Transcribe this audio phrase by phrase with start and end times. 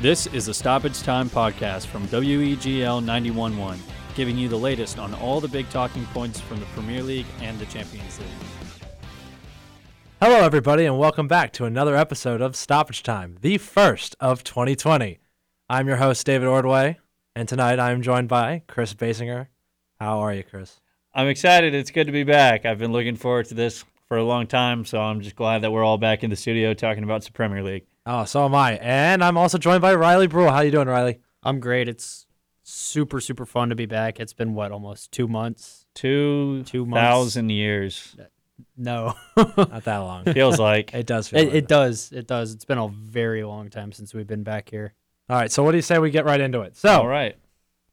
[0.00, 3.82] This is a Stoppage Time podcast from WEGL 911,
[4.14, 7.58] giving you the latest on all the big talking points from the Premier League and
[7.58, 8.28] the Champions League.
[10.22, 15.18] Hello, everybody, and welcome back to another episode of Stoppage Time, the first of 2020.
[15.68, 17.00] I'm your host, David Ordway,
[17.34, 19.48] and tonight I'm joined by Chris Basinger.
[19.98, 20.78] How are you, Chris?
[21.12, 21.74] I'm excited.
[21.74, 22.64] It's good to be back.
[22.64, 25.72] I've been looking forward to this for a long time, so I'm just glad that
[25.72, 27.86] we're all back in the studio talking about the Premier League.
[28.10, 28.78] Oh, so am I.
[28.78, 30.50] And I'm also joined by Riley Brule.
[30.50, 31.18] How you doing, Riley?
[31.42, 31.88] I'm great.
[31.88, 32.26] It's
[32.62, 34.18] super super fun to be back.
[34.18, 35.84] It's been what almost two months.
[35.94, 37.02] Two Two months.
[37.06, 38.16] thousand years
[38.76, 40.24] No, Not that long.
[40.24, 40.94] feels like.
[40.94, 42.10] it does feel it, like it does.
[42.12, 42.54] It does.
[42.54, 44.94] It's been a very long time since we've been back here.
[45.28, 46.76] All right, so what do you say we get right into it?
[46.76, 47.36] So, all right.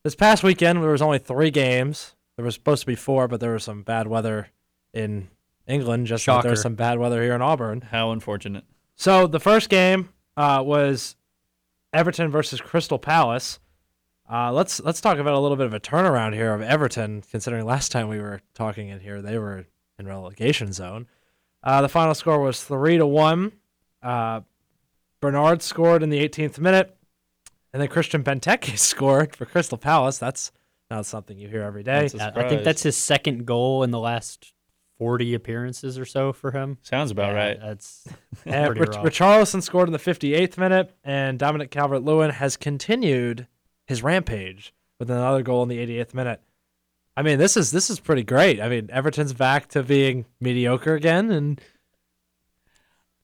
[0.04, 2.16] this past weekend, there was only three games.
[2.38, 4.48] There was supposed to be four, but there was some bad weather
[4.94, 5.28] in
[5.68, 7.82] England, just like there was some bad weather here in Auburn.
[7.82, 8.64] How unfortunate.
[8.96, 11.16] So the first game uh, was
[11.94, 13.60] Everton versus Crystal Palace.
[14.32, 17.66] Uh, let's let's talk about a little bit of a turnaround here of Everton, considering
[17.66, 19.66] last time we were talking in here they were
[20.00, 21.08] in relegation zone.
[21.64, 23.52] Uh, the final score was three to one.
[24.02, 24.42] Uh,
[25.22, 26.96] Bernard scored in the 18th minute,
[27.74, 30.18] and then Christian Benteke scored for Crystal Palace.
[30.18, 30.52] That's
[30.90, 32.02] not something you hear every day.
[32.08, 32.50] That's a I- I surprise.
[32.50, 34.54] think that's his second goal in the last
[34.98, 36.78] 40 appearances or so for him.
[36.82, 37.60] Sounds about Yeah, right.
[37.62, 38.08] That's
[38.46, 39.06] And pretty Rich- rough.
[39.06, 43.48] Richarlison scored in the 58th minute, and Dominic Calvert-Lewin has continued
[43.86, 46.42] his rampage with another goal in the 88th minute.
[47.18, 48.60] I mean, this is this is pretty great.
[48.60, 51.62] I mean, Everton's back to being mediocre again, and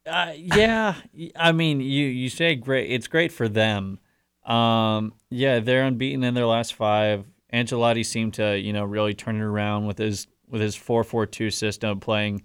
[0.05, 0.95] Uh, yeah,
[1.36, 2.89] I mean, you you say great.
[2.89, 3.99] It's great for them.
[4.45, 7.25] Um, yeah, they're unbeaten in their last five.
[7.53, 11.25] Ancelotti seemed to, you know, really turn it around with his with his four four
[11.25, 12.44] two system, playing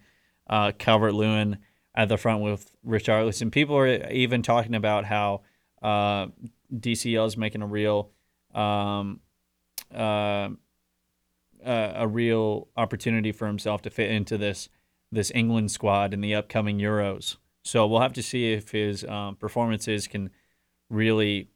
[0.49, 1.59] uh, Calvert Lewin
[1.95, 3.53] at the front with Richarlison.
[3.53, 5.43] People are even talking about how
[5.83, 6.29] uh,
[6.73, 8.11] DCL is making a real
[8.55, 9.21] um,
[9.95, 10.49] uh,
[11.65, 14.69] uh, a real opportunity for himself to fit into this
[15.13, 17.37] this England squad in the upcoming Euros.
[17.63, 20.31] So we'll have to see if his um, performances can
[20.89, 21.51] really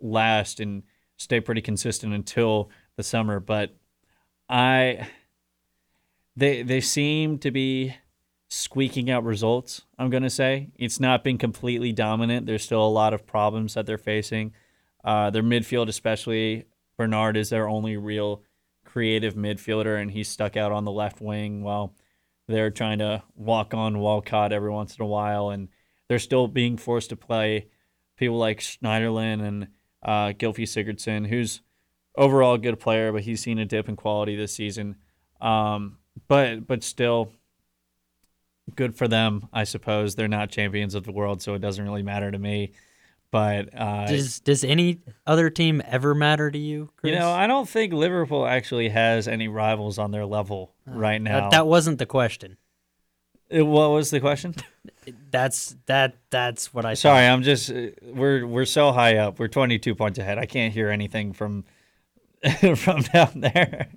[0.00, 0.82] last and
[1.16, 3.40] stay pretty consistent until the summer.
[3.40, 3.74] But
[4.48, 5.08] I,
[6.36, 7.94] they they seem to be
[8.48, 9.82] squeaking out results.
[9.98, 12.46] I'm gonna say it's not been completely dominant.
[12.46, 14.52] There's still a lot of problems that they're facing.
[15.04, 18.42] Uh, their midfield, especially Bernard, is their only real
[18.84, 21.94] creative midfielder, and he's stuck out on the left wing while
[22.48, 25.68] they're trying to walk on Walcott every once in a while, and
[26.08, 27.68] they're still being forced to play
[28.16, 29.68] people like Schneiderlin and
[30.02, 31.60] uh, Sigurdsson, who's
[32.16, 34.96] overall a good player, but he's seen a dip in quality this season.
[35.40, 35.98] Um,
[36.28, 37.32] but but still,
[38.74, 40.14] good for them, I suppose.
[40.14, 42.72] They're not champions of the world, so it doesn't really matter to me.
[43.30, 46.90] But uh, does does any other team ever matter to you?
[46.96, 47.12] Chris?
[47.12, 51.40] you know, I don't think Liverpool actually has any rivals on their level right now.
[51.40, 52.56] that, that wasn't the question.
[53.54, 54.54] Uh, what was the question?
[55.30, 57.32] That's that that's what I Sorry, thought.
[57.32, 59.38] I'm just uh, we're we're so high up.
[59.38, 60.36] We're 22 points ahead.
[60.36, 61.64] I can't hear anything from
[62.76, 63.88] from down there.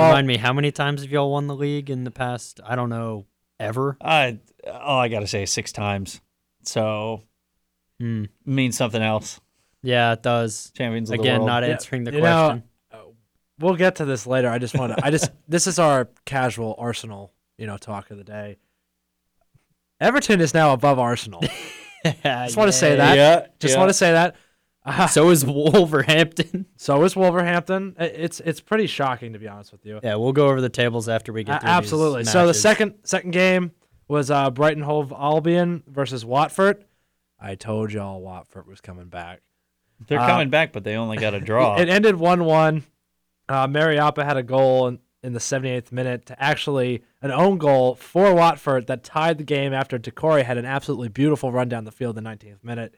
[0.00, 2.60] Well, Remind me, how many times have y'all won the league in the past?
[2.64, 3.26] I don't know,
[3.58, 3.96] ever.
[4.00, 4.38] I
[4.70, 6.20] all I gotta say is six times.
[6.64, 7.22] So
[7.98, 8.24] Hmm.
[8.44, 9.40] means something else.
[9.82, 10.70] Yeah, it does.
[10.74, 11.46] Champions of the Again, world.
[11.48, 13.08] not Yeah, answering the you know, question.
[13.58, 14.48] we'll get to this later.
[14.50, 15.04] I just want to.
[15.04, 18.56] I just this is our casual Arsenal, you know, talk of the day.
[20.00, 21.42] Everton is now above Arsenal.
[22.24, 23.16] just wanna say that.
[23.16, 23.78] yeah, Just yeah.
[23.78, 24.36] want to say that.
[24.84, 26.66] Uh, So is Wolverhampton.
[26.76, 27.96] so is Wolverhampton.
[27.98, 30.00] It's it's pretty shocking to be honest with you.
[30.02, 32.24] yeah, we'll go over the tables after we get through these absolutely.
[32.24, 33.72] So the second second game
[34.08, 36.84] was uh, Brighton Hove Albion versus Watford.
[37.38, 39.40] I told y'all Watford was coming back.
[40.06, 41.76] They're uh, coming back, but they only got a draw.
[41.78, 42.84] It ended one one.
[43.48, 47.96] Uh, Mariappa had a goal in, in the 78th minute to actually an own goal
[47.96, 51.90] for Watford that tied the game after Decore had an absolutely beautiful run down the
[51.90, 52.94] field in the 19th minute.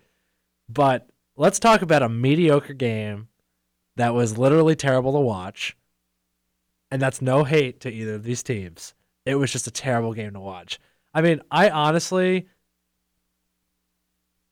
[0.68, 1.08] But
[1.42, 3.26] let's talk about a mediocre game
[3.96, 5.76] that was literally terrible to watch.
[6.88, 8.94] And that's no hate to either of these teams.
[9.26, 10.78] It was just a terrible game to watch.
[11.12, 12.46] I mean, I honestly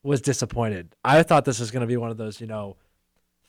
[0.02, 0.96] was disappointed.
[1.04, 2.76] I thought this was going to be one of those, you know,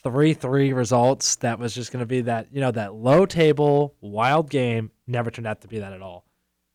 [0.03, 3.95] three three results that was just going to be that you know that low table
[4.01, 6.25] wild game never turned out to be that at all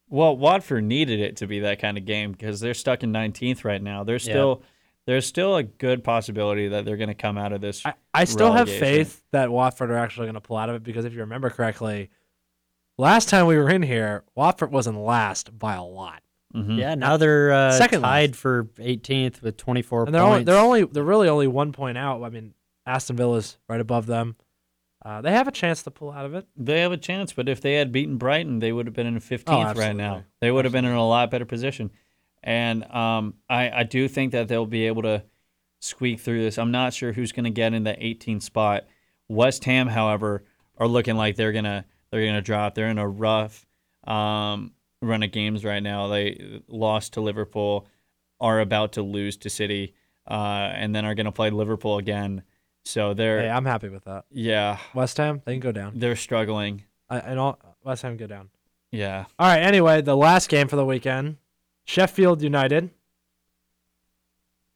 [0.09, 3.65] well, Watford needed it to be that kind of game because they're stuck in 19th
[3.65, 4.05] right now.
[4.05, 4.63] They're still
[5.07, 7.85] there's still a good possibility that they're going to come out of this.
[7.87, 10.83] i, I still have faith that watford are actually going to pull out of it
[10.83, 12.11] because if you remember correctly
[12.99, 16.23] last time we were in here watford wasn't last by a lot
[16.55, 16.79] Mhm.
[16.79, 20.33] Yeah, now they're uh, Second tied for 18th with 24 and they're points.
[20.33, 22.23] only they're only they're really only one point out.
[22.23, 22.55] I mean,
[22.87, 24.37] Aston Villa's right above them.
[25.05, 26.47] Uh, they have a chance to pull out of it.
[26.57, 29.19] They have a chance, but if they had beaten Brighton, they would have been in
[29.21, 30.25] 15th Oh, right now.
[30.41, 31.91] They would have been in a lot better position.
[32.47, 35.25] And um, I, I do think that they'll be able to
[35.81, 36.59] squeak through this.
[36.59, 38.85] I'm not sure who's going to get in the 18th spot.
[39.29, 40.45] West Ham, however,
[40.79, 42.75] are looking like they're gonna they're gonna drop.
[42.77, 43.67] They're in a rough
[44.07, 44.73] um,
[45.03, 46.07] run of games right now.
[46.07, 47.89] They lost to Liverpool,
[48.41, 49.95] are about to lose to City,
[50.31, 52.45] uh, and then are going to play Liverpool again.
[52.85, 54.27] So they're Hey, I'm happy with that.
[54.31, 55.95] yeah West Ham, they can go down.
[55.97, 56.85] they're struggling.
[57.11, 58.51] I, and all West Ham go down.
[58.93, 59.25] Yeah.
[59.41, 59.63] All right.
[59.63, 61.39] Anyway, the last game for the weekend,
[61.87, 62.91] Sheffield United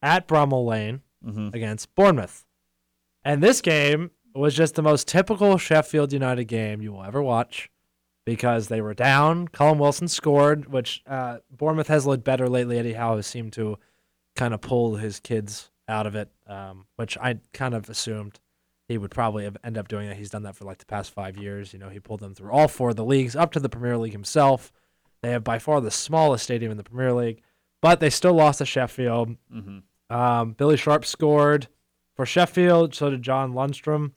[0.00, 2.46] at Bramall Lane hmm against Bournemouth,
[3.22, 7.68] and this game was just the most typical Sheffield United game you will ever watch,
[8.24, 9.48] because they were down.
[9.48, 12.78] Callum Wilson scored, which uh, Bournemouth has looked better lately.
[12.78, 13.76] Eddie Howe has seemed to
[14.36, 18.38] kind of pull his kids out of it, um, which I kind of assumed
[18.86, 20.16] he would probably have end up doing that.
[20.16, 21.72] He's done that for like the past five years.
[21.72, 23.98] You know, he pulled them through all four of the leagues, up to the Premier
[23.98, 24.72] League himself.
[25.22, 27.42] They have by far the smallest stadium in the Premier League,
[27.80, 29.36] but they still lost to Sheffield.
[29.52, 29.78] hmm
[30.08, 31.68] Um, Billy Sharp scored
[32.14, 32.94] for Sheffield.
[32.94, 34.12] So did John Lundstram.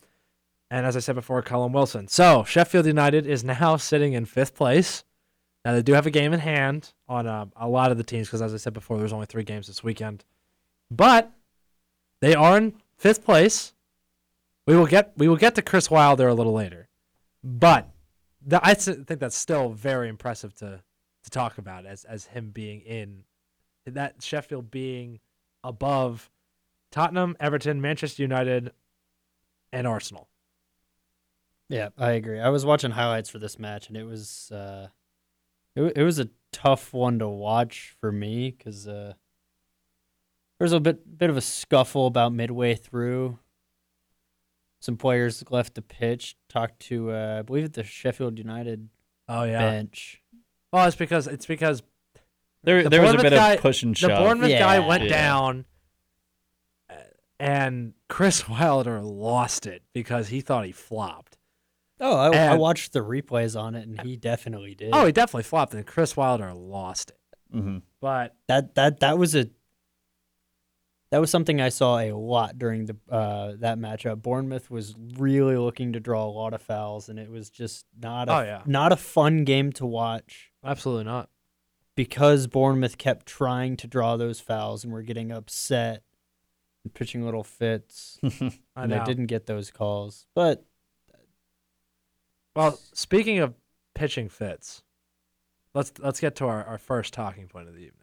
[0.72, 2.08] And as I said before, Callum Wilson.
[2.08, 5.04] So Sheffield United is now sitting in fifth place.
[5.66, 8.28] Now they do have a game in hand on uh, a lot of the teams
[8.28, 10.26] because, as I said before, there's only three games this weekend.
[10.92, 11.32] But
[12.20, 13.74] they are in fifth place.
[14.68, 16.88] We will get we will get to Chris Wilder a little later,
[17.44, 17.90] but
[18.50, 20.82] th- I think that's still very impressive to
[21.24, 23.24] to talk about as as him being in
[23.86, 25.20] that Sheffield being
[25.64, 26.30] above
[26.92, 28.72] Tottenham, Everton, Manchester United,
[29.72, 30.30] and Arsenal.
[31.70, 32.40] Yeah, I agree.
[32.40, 34.88] I was watching highlights for this match, and it was uh,
[35.76, 39.14] it, it was a tough one to watch for me because uh,
[40.60, 43.40] there was a bit bit of a scuffle about midway through.
[44.82, 46.36] Some players left the pitch.
[46.50, 48.90] Talked to uh, I believe the Sheffield United
[49.28, 49.60] Oh yeah.
[49.60, 50.22] bench.
[50.74, 51.82] Well, it's because it's because
[52.64, 54.10] There, The there was a Bournemouth bit guy- of push and shove.
[54.10, 54.26] the shove.
[54.26, 55.10] Bournemouth guy went Yeah.
[55.10, 55.66] down,
[56.90, 56.96] uh,
[57.40, 61.38] and Chris Wilder lost it because he thought he flopped.
[62.00, 64.90] Oh, I, I watched the replays on it, and he definitely did.
[64.94, 67.18] Oh, he definitely flopped, and Chris Wilder lost it.
[67.52, 69.50] hmm But that that that was a
[71.12, 74.22] that was something I saw a lot during the uh, that matchup.
[74.24, 78.28] Bournemouth was really looking to draw a lot of fouls, and it was just not
[78.30, 78.62] a Oh, yeah.
[78.66, 81.30] not a fun game to watch absolutely not.
[81.96, 86.04] because Bournemouth kept trying to draw those fouls and were getting upset
[86.84, 88.88] and pitching little fits, and know.
[88.88, 90.26] they didn't get those calls.
[90.36, 90.66] But
[92.56, 93.54] Well, speaking of
[93.96, 94.84] pitching fits,
[95.74, 98.00] let's let's get to our, our first talking point of the evening.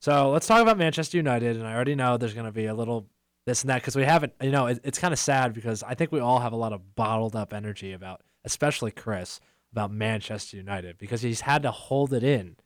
[0.00, 2.74] So let's talk about Manchester United, and I already know there's going to be a
[2.74, 3.06] little
[3.46, 4.32] this and that because we haven't.
[4.42, 6.72] You know, it, it's kind of sad because I think we all have a lot
[6.72, 9.40] of bottled up energy about, especially Chris,
[9.72, 12.56] about Manchester United because he's had to hold it in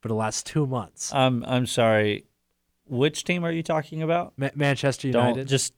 [0.00, 1.12] for the last two months.
[1.14, 2.24] I'm I'm sorry.
[2.86, 4.32] Which team are you talking about?
[4.36, 5.48] Ma- Manchester don't United.
[5.48, 5.72] just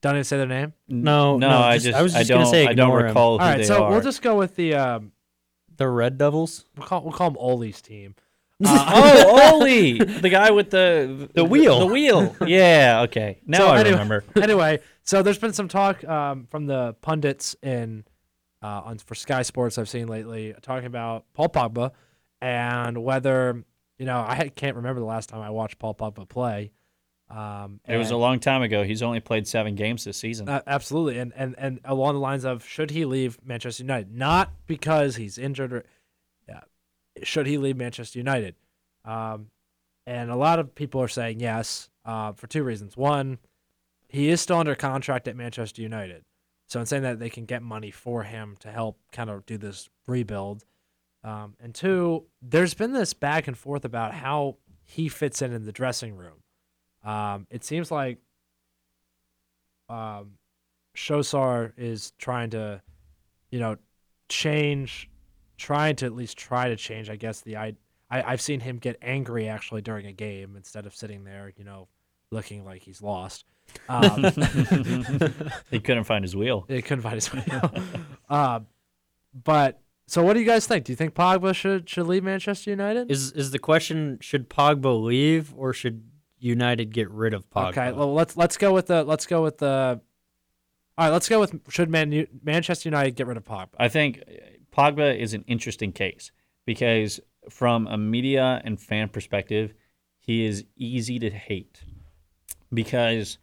[0.00, 0.72] Don't even say their name.
[0.88, 3.38] No, no, no, I just- just I was just gonna don't, say I don't recall
[3.38, 3.90] who All right, they so are.
[3.90, 5.12] we'll just go with the um,
[5.76, 6.64] the Red Devils.
[6.76, 8.14] we'll call we'll call him Ole's team.
[8.64, 11.80] oh, Ole, the guy with the The wheel.
[11.80, 12.36] The wheel.
[12.46, 13.02] Yeah.
[13.04, 13.40] Okay.
[13.46, 14.24] Now So I anyway- remember.
[14.36, 18.04] anyway, so there's been some talk um, from the pundits in
[18.62, 21.92] uh, on for Sky Sports I've seen lately talking about Paul Pogba
[22.40, 23.64] and whether
[23.98, 26.72] you know I can't remember the last time I watched Paul Pogba play.
[27.28, 28.82] Um, It was a long time ago.
[28.82, 30.48] He's only played seven games this season.
[30.48, 34.12] uh, absolutely, and, and and along the lines of should he leave Manchester United?
[34.12, 35.84] Not because he's injured, or
[36.48, 36.60] yeah,
[37.22, 38.56] should he leave Manchester United?
[39.04, 39.46] Um,
[40.06, 42.96] and a lot of people are saying yes uh, for two reasons.
[42.96, 43.38] One,
[44.08, 46.24] he is still under contract at Manchester United,
[46.70, 49.58] so in saying that they can get money for him to help kind of do
[49.58, 50.64] this rebuild.
[51.24, 55.64] Um, and two, there's been this back and forth about how he fits in in
[55.64, 56.44] the dressing room.
[57.02, 58.18] Um, it seems like
[59.88, 60.34] um,
[60.96, 62.80] Solskjaer is trying to,
[63.50, 63.76] you know,
[64.28, 65.10] change,
[65.58, 67.10] trying to at least try to change.
[67.10, 67.74] I guess the I,
[68.08, 71.64] I I've seen him get angry actually during a game instead of sitting there, you
[71.64, 71.88] know,
[72.30, 73.44] looking like he's lost.
[73.88, 74.24] Um,
[75.70, 76.64] he couldn't find his wheel.
[76.68, 77.72] he couldn't find his wheel.
[78.28, 78.60] uh,
[79.44, 80.84] but so, what do you guys think?
[80.84, 83.10] Do you think Pogba should should leave Manchester United?
[83.10, 86.04] Is is the question should Pogba leave or should
[86.38, 87.68] United get rid of Pogba?
[87.68, 90.00] Okay, well let's let's go with the let's go with the.
[90.98, 93.70] All right, let's go with should Man Manchester United get rid of Pogba?
[93.78, 94.22] I think
[94.72, 96.32] Pogba is an interesting case
[96.66, 99.74] because from a media and fan perspective,
[100.18, 101.82] he is easy to hate
[102.72, 103.38] because,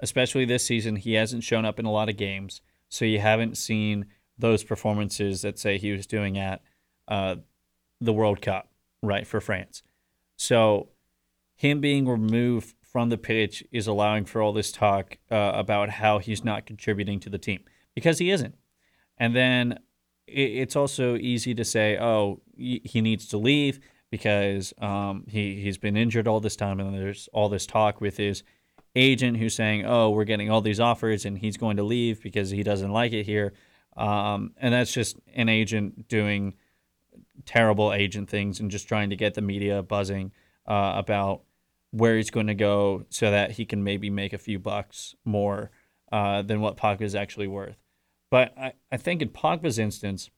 [0.00, 2.60] especially this season, he hasn't shown up in a lot of games.
[2.88, 4.06] So you haven't seen
[4.38, 6.62] those performances that say he was doing at
[7.08, 7.36] uh,
[8.00, 8.68] the World Cup,
[9.02, 9.82] right, for France.
[10.36, 10.88] So
[11.54, 16.18] him being removed from the pitch is allowing for all this talk uh, about how
[16.18, 17.60] he's not contributing to the team
[17.94, 18.54] because he isn't.
[19.18, 19.78] And then
[20.26, 23.80] it's also easy to say, oh, he needs to leave
[24.10, 26.80] because um, he, he's been injured all this time.
[26.80, 28.42] And there's all this talk with his
[28.94, 32.50] agent who's saying, oh, we're getting all these offers and he's going to leave because
[32.50, 33.52] he doesn't like it here.
[33.96, 36.54] Um, and that's just an agent doing
[37.44, 40.32] terrible agent things and just trying to get the media buzzing
[40.66, 41.42] uh, about
[41.90, 45.70] where he's going to go so that he can maybe make a few bucks more
[46.12, 47.76] uh, than what Pogba is actually worth.
[48.30, 50.30] But I, I think in Pogba's instance,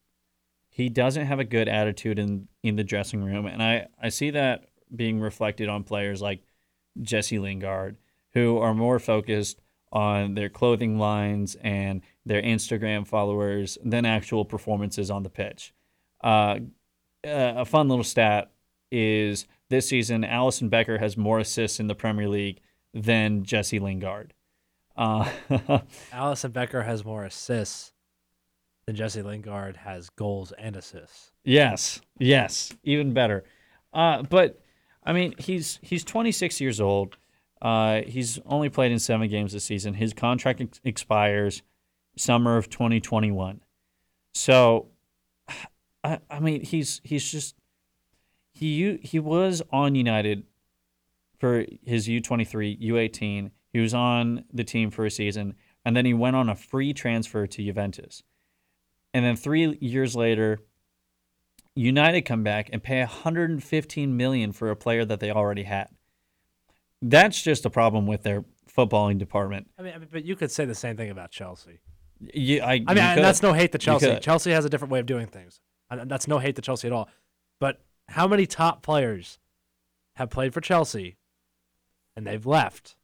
[0.68, 3.46] he doesn't have a good attitude in, in the dressing room.
[3.46, 6.42] And I, I see that being reflected on players like
[7.00, 7.96] Jesse Lingard,
[8.34, 9.60] who are more focused
[9.92, 15.74] on their clothing lines and their Instagram followers than actual performances on the pitch.
[16.22, 16.60] Uh,
[17.24, 18.50] a fun little stat
[18.90, 22.60] is this season, Alisson Becker has more assists in the Premier League
[22.92, 24.34] than Jesse Lingard.
[24.96, 25.24] Uh,
[26.12, 27.92] Alisson Becker has more assists
[28.86, 31.32] than Jesse Lingard has goals and assists.
[31.44, 33.44] Yes, yes, even better.
[33.92, 34.60] Uh, but
[35.04, 37.16] I mean, he's he's 26 years old.
[37.62, 39.94] Uh, he's only played in seven games this season.
[39.94, 41.62] His contract ex- expires
[42.16, 43.60] summer of 2021.
[44.34, 44.88] So,
[46.04, 47.54] I, I mean, he's he's just
[48.50, 50.42] he he was on United
[51.38, 53.52] for his U23, U18.
[53.72, 55.54] He was on the team for a season,
[55.84, 58.24] and then he went on a free transfer to Juventus.
[59.14, 60.62] And then three years later,
[61.76, 65.88] United come back and pay 115 million for a player that they already had.
[67.02, 68.44] That's just a problem with their
[68.74, 69.68] footballing department.
[69.78, 71.80] I mean, I mean but you could say the same thing about Chelsea.
[72.32, 74.16] You, I, I mean, that's no hate to Chelsea.
[74.20, 75.60] Chelsea has a different way of doing things.
[75.90, 77.08] That's no hate to Chelsea at all.
[77.58, 79.38] But how many top players
[80.16, 81.16] have played for Chelsea
[82.16, 82.96] and they've left?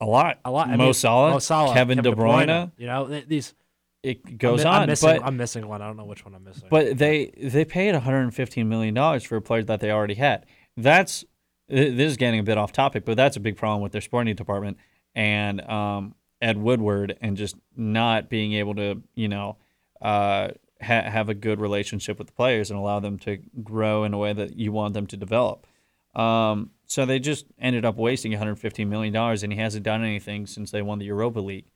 [0.00, 0.38] A lot.
[0.44, 0.68] A lot.
[0.68, 2.72] I Mo, mean, Salah, Mo Salah, Kevin, Kevin De, Bruyne, De Bruyne.
[2.76, 3.54] You know, these.
[4.02, 4.82] It goes I'm, on.
[4.82, 5.82] I'm missing, but I'm missing one.
[5.82, 6.68] I don't know which one I'm missing.
[6.70, 10.44] But they they paid 115 million dollars for a player that they already had.
[10.76, 11.24] That's
[11.68, 14.34] this is getting a bit off topic, but that's a big problem with their sporting
[14.34, 14.78] department
[15.14, 19.56] and um, Ed Woodward and just not being able to, you know,
[20.00, 20.48] uh,
[20.80, 24.18] ha- have a good relationship with the players and allow them to grow in a
[24.18, 25.66] way that you want them to develop.
[26.14, 30.46] Um, so they just ended up wasting 115 million dollars, and he hasn't done anything
[30.46, 31.66] since they won the Europa League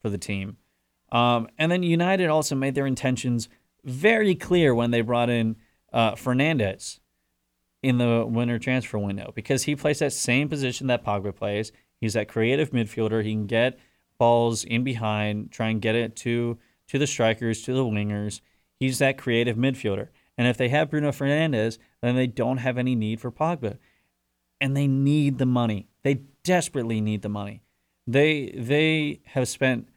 [0.00, 0.56] for the team.
[1.10, 3.48] Um, and then United also made their intentions
[3.84, 5.56] very clear when they brought in
[5.92, 7.00] uh, Fernandes
[7.82, 11.72] in the winter transfer window because he plays that same position that Pogba plays.
[12.00, 13.24] He's that creative midfielder.
[13.24, 13.78] He can get
[14.18, 16.58] balls in behind, try and get it to
[16.88, 18.40] to the strikers, to the wingers.
[18.80, 20.08] He's that creative midfielder.
[20.36, 23.78] And if they have Bruno Fernandes, then they don't have any need for Pogba.
[24.60, 25.88] And they need the money.
[26.02, 27.62] They desperately need the money.
[28.06, 29.88] They they have spent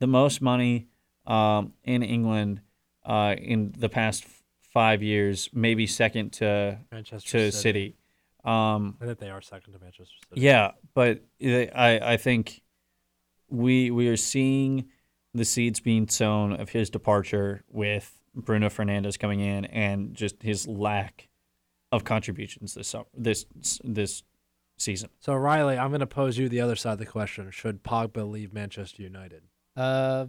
[0.00, 0.88] the most money
[1.26, 2.62] um, in England
[3.04, 4.24] uh, in the past
[4.72, 7.58] five years, maybe second to Manchester to City.
[7.60, 7.96] City.
[8.44, 10.40] Um, I think they are second to Manchester City.
[10.40, 12.62] yeah, but I I think
[13.48, 14.88] we we are seeing
[15.34, 20.66] the seeds being sown of his departure with Bruno Fernandes coming in and just his
[20.66, 21.28] lack
[21.90, 23.46] of contributions this this
[23.82, 24.22] this
[24.76, 25.10] season.
[25.20, 28.30] So Riley, I'm going to pose you the other side of the question: Should Pogba
[28.30, 29.42] leave Manchester United?
[29.76, 30.26] Uh,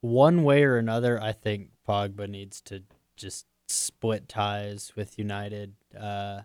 [0.00, 2.82] one way or another, I think Pogba needs to
[3.16, 5.74] just split ties with United.
[5.98, 6.42] Uh,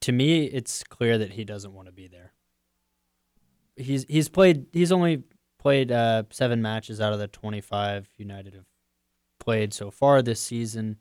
[0.00, 2.32] to me, it's clear that he doesn't want to be there.
[3.76, 4.66] He's he's played.
[4.72, 5.22] He's only
[5.58, 8.64] played uh, seven matches out of the 25 United have
[9.38, 10.98] played so far this season.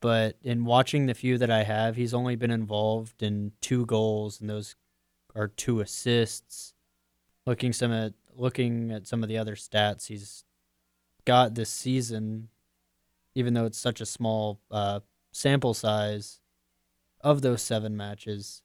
[0.00, 4.40] But in watching the few that I have, he's only been involved in two goals,
[4.40, 4.76] and those
[5.34, 6.74] are two assists.
[7.46, 10.44] Looking some at looking at some of the other stats he's
[11.24, 12.48] got this season,
[13.34, 15.00] even though it's such a small uh,
[15.32, 16.40] sample size
[17.20, 18.62] of those seven matches,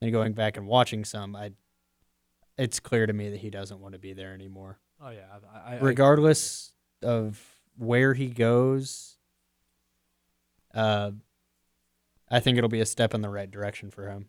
[0.00, 1.52] and going back and watching some, I
[2.58, 4.78] it's clear to me that he doesn't want to be there anymore.
[5.02, 6.72] Oh yeah, I, I, Regardless
[7.02, 7.42] of
[7.76, 9.18] where he goes,
[10.74, 11.10] uh,
[12.30, 14.26] I think it'll be a step in the right direction for him.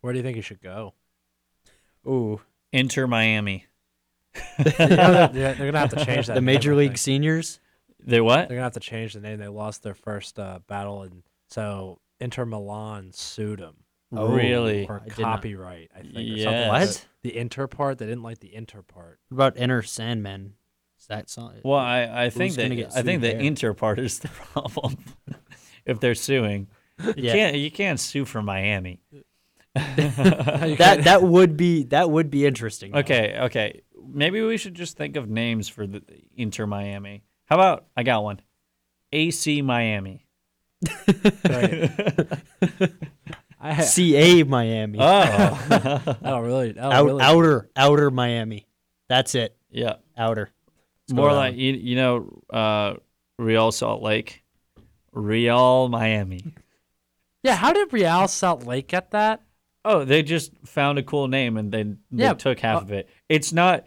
[0.00, 0.94] Where do you think he should go?
[2.06, 2.40] Ooh,
[2.72, 3.66] Inter Miami.
[4.78, 6.34] yeah, they're gonna have to change that.
[6.34, 6.98] the name, Major I League think.
[6.98, 7.60] Seniors.
[8.04, 8.48] They what?
[8.48, 9.38] They're gonna have to change the name.
[9.38, 13.76] They lost their first uh, battle, and so Inter Milan sued them
[14.14, 14.86] Oh, Really?
[14.86, 15.90] for I did not- copyright.
[15.94, 16.16] I think.
[16.16, 16.44] Or Yes.
[16.44, 16.68] something.
[16.68, 17.06] What?
[17.22, 17.98] The Inter part.
[17.98, 19.20] They didn't like the Inter part.
[19.28, 20.54] What about Enter Sandman?
[21.00, 21.54] Is that song?
[21.64, 23.40] Well, I, I think that gonna get I think sued the there?
[23.40, 24.98] inter part is the problem.
[25.84, 26.68] if they're suing,
[27.02, 27.32] you Yeah.
[27.32, 29.00] can't you can't sue for Miami.
[29.74, 32.92] that that would be that would be interesting.
[32.92, 32.98] though.
[33.00, 33.80] Okay, okay.
[34.06, 36.02] Maybe we should just think of names for the
[36.36, 37.22] Inter Miami.
[37.46, 38.40] How about I got one,
[39.12, 40.26] AC Miami.
[41.48, 41.90] Right.
[43.60, 44.98] I, CA Miami.
[45.00, 45.04] Oh,
[45.70, 46.70] I don't really.
[46.70, 48.66] I don't Out, really outer outer Miami.
[49.08, 49.56] That's it.
[49.70, 49.96] yeah.
[50.16, 50.50] Outer.
[51.08, 52.94] Let's More like you, you know, uh,
[53.38, 54.42] Real Salt Lake,
[55.12, 56.42] Real Miami.
[57.42, 57.54] Yeah.
[57.54, 59.42] How did Real Salt Lake get that?
[59.84, 62.92] Oh, they just found a cool name and they, they Yeah, took half uh, of
[62.92, 63.08] it.
[63.32, 63.84] It's not.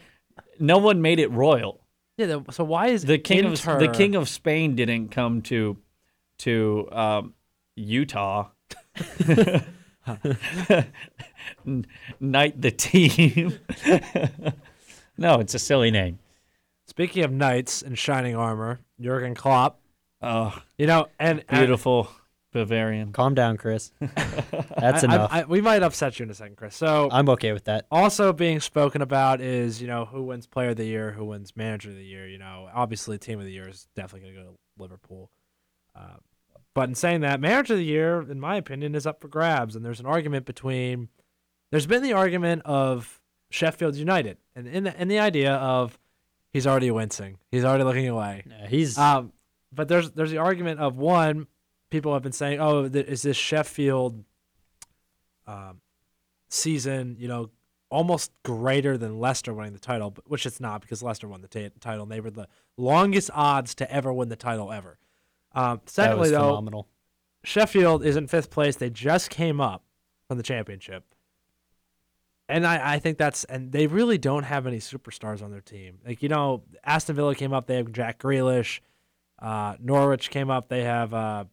[0.60, 1.82] No one made it royal.
[2.18, 2.26] Yeah.
[2.28, 5.78] The, so why is The king Inter, of the king of Spain didn't come to
[6.40, 7.34] to um,
[7.76, 8.50] Utah.
[12.20, 13.60] Knight the team.
[15.18, 16.20] no, it's a silly name.
[16.88, 19.80] Speaking of knights in shining armor, Jurgen Klopp.
[20.22, 22.10] Oh, You know, and and beautiful
[22.56, 23.12] Bavarian.
[23.12, 23.92] Calm down, Chris.
[24.00, 25.30] That's I- I- enough.
[25.34, 26.76] I- we might upset you in a second, Chris.
[26.76, 27.86] So I'm okay with that.
[27.92, 31.56] also being spoken about is you know who wins player of the year who wins
[31.56, 34.42] manager of the year you know obviously team of the year is definitely going to
[34.44, 35.30] go to liverpool
[35.96, 36.16] uh,
[36.74, 39.76] but in saying that manager of the year in my opinion is up for grabs
[39.76, 41.10] and there's an argument between
[41.72, 43.20] there's been the argument of
[43.50, 46.00] sheffield united and in the, in the idea of
[46.52, 49.32] he's already wincing he's already looking away Yeah, he's um,
[49.74, 51.48] but there's there's the argument of one,
[51.90, 54.24] people have been saying, oh, th- is this Sheffield
[55.48, 55.82] um,
[56.50, 57.50] season, you know,
[57.90, 61.48] almost greater than Leicester winning the title, but- which it's not because Leicester won the
[61.48, 64.98] ta title and they were the longest odds to ever win the title ever.
[65.54, 66.88] Um, secondly, though, phenomenal.
[67.44, 68.76] Sheffield is in fifth place.
[68.76, 69.84] They just came up
[70.28, 71.04] from the championship.
[72.50, 76.00] And I, I think that's and they really don't have any superstars on their team.
[76.06, 78.82] Like, you know, Aston Villa came up, they have Jack Grealish.
[79.40, 81.46] Uh, Norwich came up, they have uh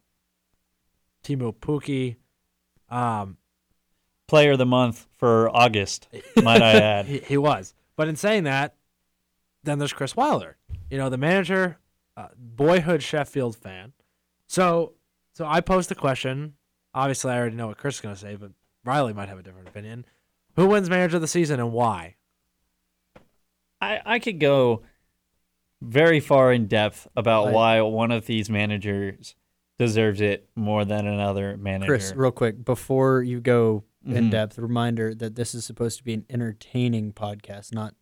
[1.23, 2.17] Teemu Pukki.
[2.89, 3.37] Um
[4.27, 6.07] Player of the month for August,
[6.41, 7.05] might I add.
[7.05, 7.73] he, he was.
[7.95, 8.75] But in saying that,
[9.63, 10.57] then there's Chris Wilder.
[10.89, 11.77] You know, the manager,
[12.15, 13.91] uh, boyhood Sheffield fan.
[14.47, 14.93] So,
[15.33, 16.53] so I posed the question.
[16.95, 18.51] Obviously, I already know what Chris is going to say, but
[18.85, 20.05] Riley might have a different opinion.
[20.55, 22.15] Who wins manager of the season and why?
[23.81, 24.83] I, I could go
[25.81, 29.35] very far in depth about why one of these managers
[29.79, 31.87] deserves it more than another manager.
[31.91, 34.31] Chris, real quick, before you go in Mhm.
[34.31, 37.95] depth, reminder that this is supposed to be an entertaining podcast, not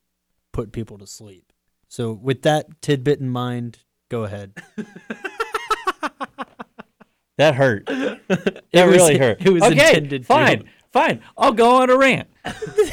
[0.52, 1.54] put people to sleep.
[1.88, 3.80] So, with that tidbit in mind,
[4.10, 4.54] go ahead.
[7.38, 7.88] that hurt.
[8.74, 9.42] That was- really hurt.
[9.46, 10.26] it was okay, intended to.
[10.28, 11.22] fine, fine.
[11.38, 12.30] I'll go on a rant.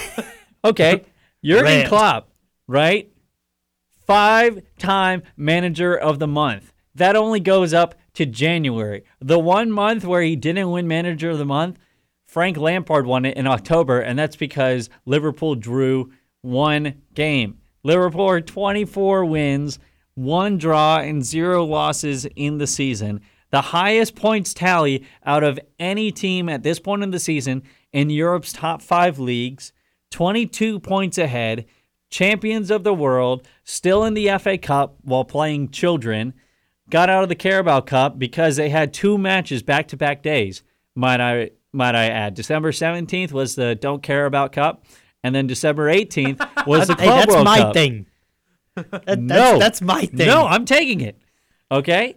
[0.65, 1.05] okay,
[1.45, 1.89] Jurgen Rant.
[1.89, 2.31] Klopp,
[2.67, 3.09] right?
[4.07, 6.73] Five-time manager of the month.
[6.97, 9.05] That only goes up to January.
[9.21, 11.79] The one month where he didn't win manager of the month,
[12.27, 17.59] Frank Lampard won it in October, and that's because Liverpool drew one game.
[17.85, 19.79] Liverpool are 24 wins,
[20.17, 23.21] one draw, and zero losses in the season.
[23.51, 28.11] The highest points tally out of any team at this point in the season in
[28.11, 29.73] Europe's top five leagues,
[30.11, 31.67] 22 points ahead,
[32.11, 36.35] champions of the world, still in the FA Cup while playing children,
[36.91, 40.63] got out of the Carabao Cup because they had two matches back to back days.
[40.95, 42.35] Might I might I add?
[42.35, 44.85] December 17th was the Don't Care About Cup,
[45.23, 47.75] and then December 18th was the hey, Club that's World my Cup.
[47.75, 48.07] thing.
[48.75, 49.59] That- that's, No.
[49.59, 50.27] that's my thing.
[50.29, 51.19] No, I'm taking it.
[51.71, 52.15] Okay?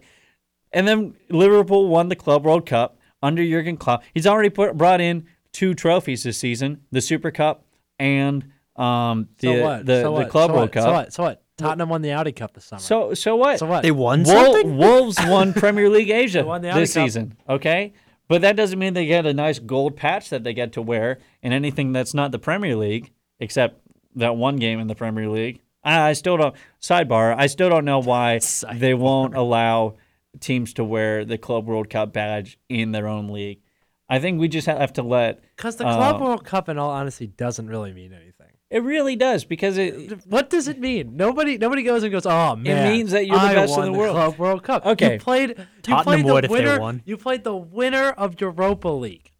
[0.72, 4.04] And then Liverpool won the Club World Cup under Jurgen Klopp.
[4.14, 7.64] He's already put, brought in two trophies this season, the Super Cup
[7.98, 8.44] and
[8.76, 9.86] um, the, so what?
[9.86, 10.28] the, so the what?
[10.30, 10.72] Club so World what?
[10.72, 10.82] Cup.
[10.84, 11.12] So what?
[11.12, 11.41] So what?
[11.58, 12.80] Tottenham won the Audi Cup this summer.
[12.80, 13.58] So, so what?
[13.58, 13.82] So what?
[13.82, 14.76] they won Wol- something.
[14.76, 17.04] Wolves won Premier League Asia won the Audi this Cup.
[17.04, 17.92] season, okay?
[18.28, 21.18] But that doesn't mean they get a nice gold patch that they get to wear
[21.42, 23.80] in anything that's not the Premier League, except
[24.16, 25.60] that one game in the Premier League.
[25.84, 26.54] I, I still don't.
[26.80, 28.40] Sidebar: I still don't know why
[28.74, 29.96] they won't allow
[30.40, 33.60] teams to wear the Club World Cup badge in their own league.
[34.08, 35.42] I think we just have to let.
[35.56, 38.41] Because the Club uh, World Cup, in all honesty, doesn't really mean anything.
[38.72, 40.24] It really does because it.
[40.26, 41.14] What does it mean?
[41.14, 42.24] Nobody, nobody goes and goes.
[42.24, 44.86] Oh man, it means that you're the I best in the world." Club World Cup.
[44.86, 45.14] Okay.
[45.14, 45.50] you played.
[45.50, 46.80] You Tottenham played the would winner.
[46.80, 47.02] won.
[47.04, 49.30] You played the winner of Europa League.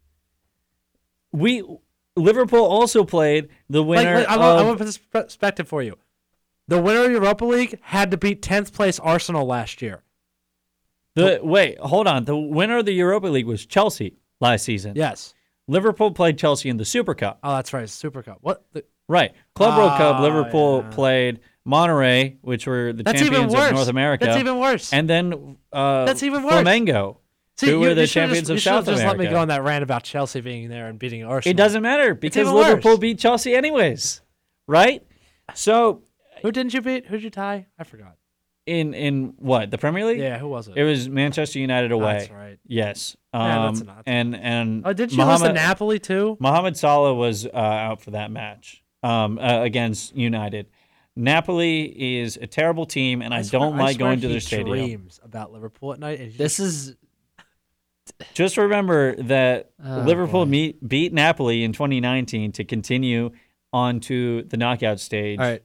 [1.31, 1.63] We
[2.15, 4.39] Liverpool also played the winner like, I, of.
[4.39, 5.97] want, I want to put this perspective for you.
[6.67, 10.03] The winner of Europa League had to beat 10th place Arsenal last year.
[11.15, 12.25] The wait, hold on.
[12.25, 14.93] The winner of the Europa League was Chelsea last season.
[14.95, 15.33] Yes.
[15.67, 17.39] Liverpool played Chelsea in the Super Cup.
[17.43, 17.89] Oh, that's right.
[17.89, 18.37] Super Cup.
[18.41, 18.63] What?
[18.73, 19.33] The, Right.
[19.55, 20.89] Club World Cup, Ah, Liverpool yeah.
[20.95, 23.69] played Monterrey, which were the that's even champions worse.
[23.69, 24.25] of North America.
[24.25, 24.91] That's even worse.
[24.93, 26.53] and then uh, That's even worse.
[26.55, 27.17] Flamengo,
[27.57, 29.17] See, who you- were the champions just, of South just America.
[29.17, 31.51] let me go on that rant about Chelsea being there and beating Arsenal.
[31.51, 32.99] It doesn't matter because Liverpool worse.
[32.99, 34.21] beat Chelsea anyways,
[34.67, 35.05] right?
[35.53, 36.01] So
[36.41, 37.05] Who didn't you beat?
[37.05, 37.67] Who'd you tie?
[37.77, 38.15] I forgot.
[38.65, 40.19] in in what the Premier League?
[40.19, 40.75] Yeah, who was it?
[40.77, 42.19] It was Manchester United away.
[42.19, 42.59] That's right.
[42.65, 43.15] Yes.
[43.33, 44.03] Yeah, that's Um, enough.
[44.05, 46.37] and and Oh, did you lose to Napoli too?
[46.39, 50.67] Mohamed Salah was uh, out for that match um, uh, against United.
[51.15, 51.83] Napoli
[52.21, 54.69] is a terrible team, and I, swear- don't like swear going to he their stadium.
[54.69, 56.19] Dreams about Liverpool at night.
[56.19, 56.95] and he This is
[58.33, 63.31] Just remember that Oh, Liverpool meet, beat Napoli in 2019 to continue
[63.71, 65.39] on to the knockout stage.
[65.39, 65.63] all right.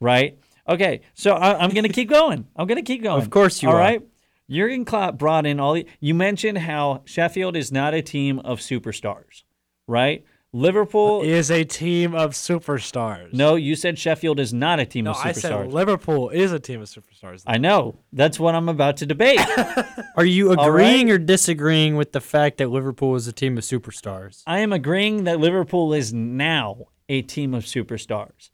[0.00, 0.38] Right?
[0.68, 2.46] Okay, so I, I'm going to keep going.
[2.56, 3.20] I'm going to keep going.
[3.22, 3.78] Of course you All are.
[3.80, 4.02] right.
[4.50, 5.86] Jurgen Klopp brought in all the.
[6.00, 9.44] You mentioned how Sheffield is not a team of superstars,
[9.86, 10.24] right?
[10.54, 11.22] Liverpool.
[11.22, 13.32] is a team of superstars.
[13.32, 15.40] no, you said Sheffield is not a team no, of I superstars.
[15.40, 17.42] said Liverpool is a team of superstars.
[17.44, 17.96] I know.
[18.12, 19.40] That's what I'm about to debate.
[20.16, 21.14] Are you agreeing right.
[21.14, 24.44] or disagreeing with the fact that Liverpool is a team of superstars?
[24.46, 28.50] I am agreeing that Liverpool is now a team of superstars.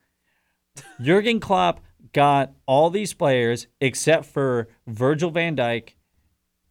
[1.02, 1.80] Jurgen Klopp
[2.12, 5.90] got all these players except for Virgil van Dijk,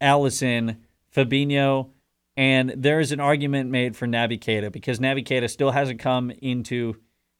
[0.02, 0.78] Alisson,
[1.15, 1.89] Fabinho,
[2.39, 6.95] and there is an argument made for Keita because Keita still hasn't come into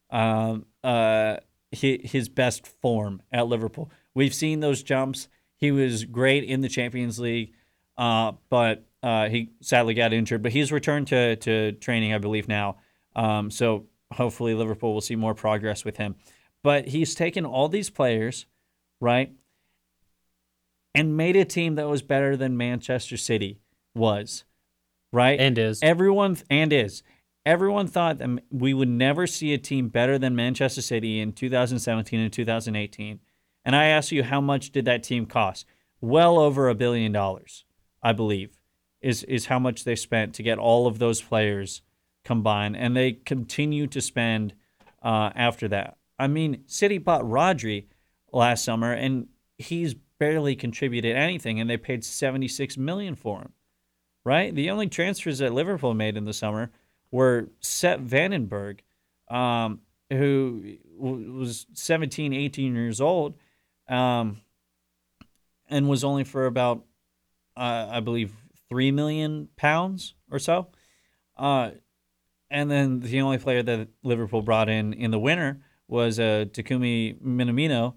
[0.10, 1.38] um, uh,
[1.72, 3.90] his best form at Liverpool.
[4.14, 5.30] We've seen those jumps.
[5.56, 7.54] He was great in the Champions League,
[7.98, 10.44] uh, but uh, he sadly got injured.
[10.44, 12.76] But he's returned to, to training, I believe, now.
[13.16, 16.16] Um, so hopefully Liverpool will see more progress with him.
[16.62, 18.48] But he's taken all these players,
[19.00, 19.32] right,
[20.94, 23.62] and made a team that was better than Manchester City
[23.96, 24.44] was,
[25.12, 25.40] right?
[25.40, 25.80] And is.
[25.82, 27.04] Everyone and is.
[27.46, 32.20] Everyone thought that we would never see a team better than Manchester City in 2017
[32.20, 33.20] and 2018.
[33.66, 35.66] And I ask you, how much did that team cost?
[36.02, 37.66] Well over a billion dollars,
[38.04, 38.60] I believe,
[39.02, 41.82] is is how much they spent to get all of those players
[42.24, 44.54] combined, and they continue to spend
[45.04, 45.98] uh, after that.
[46.18, 47.88] I mean, City bought Rodri
[48.32, 53.54] last summer, and he's barely contributed anything, and they paid 76 million for him
[54.30, 54.54] right?
[54.54, 56.70] The only transfers that Liverpool made in the summer
[57.10, 58.84] were Sepp van den Berg,
[59.28, 63.34] um, who was 17, 18 years old,
[63.88, 64.42] um,
[65.68, 66.86] and was only for about,
[67.58, 68.32] uh, I believe,
[68.70, 70.68] three million pounds or so.
[71.36, 71.72] Uh,
[72.52, 77.20] and then the only player that Liverpool brought in in the winter was uh, Takumi
[77.20, 77.96] Minamino,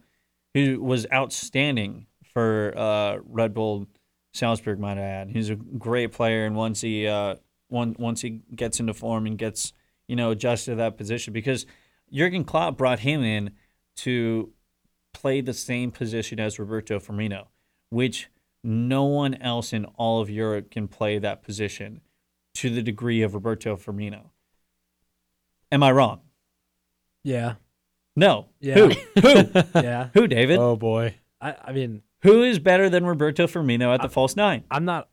[0.55, 3.87] who was outstanding for uh, Red Bull
[4.33, 5.31] Salzburg, might I add.
[5.31, 7.37] He's a great player, and once he uh,
[7.69, 9.73] one, once he gets into form and gets
[10.09, 11.67] you know adjusted to that position, because
[12.13, 13.53] Jurgen Klopp brought him in
[13.99, 14.51] to
[15.13, 17.47] play the same position as Roberto Firmino,
[17.91, 18.29] which
[18.65, 22.01] no one else in all of Europe can play that position
[22.55, 24.31] to the degree of Roberto Firmino.
[25.71, 26.21] Am I wrong?
[27.25, 27.55] Yeah,
[28.17, 28.49] No.
[28.61, 28.75] Yeah.
[28.75, 28.89] Who?
[29.21, 29.45] Who?
[29.75, 30.09] yeah.
[30.15, 30.59] Who, David?
[30.59, 31.15] Oh boy.
[31.41, 34.65] I, I mean, Who is better than Roberto Firmino at the false nine?
[34.71, 35.09] I'm not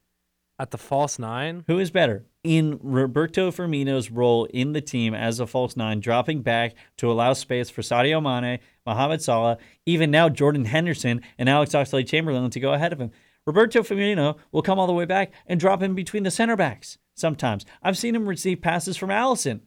[0.59, 1.63] at the false nine.
[1.67, 6.41] Who is better in Roberto Firmino's role in the team as a false nine, dropping
[6.43, 11.71] back to allow space for Sadio Mane, Mohamed Salah, even now Jordan Henderson and Alex
[11.71, 13.11] Oxlade-Chamberlain to go ahead of him.
[13.47, 16.99] Roberto Firmino will come all the way back and drop in between the center backs
[17.15, 17.65] sometimes.
[17.81, 19.61] I've seen him receive passes from Alisson,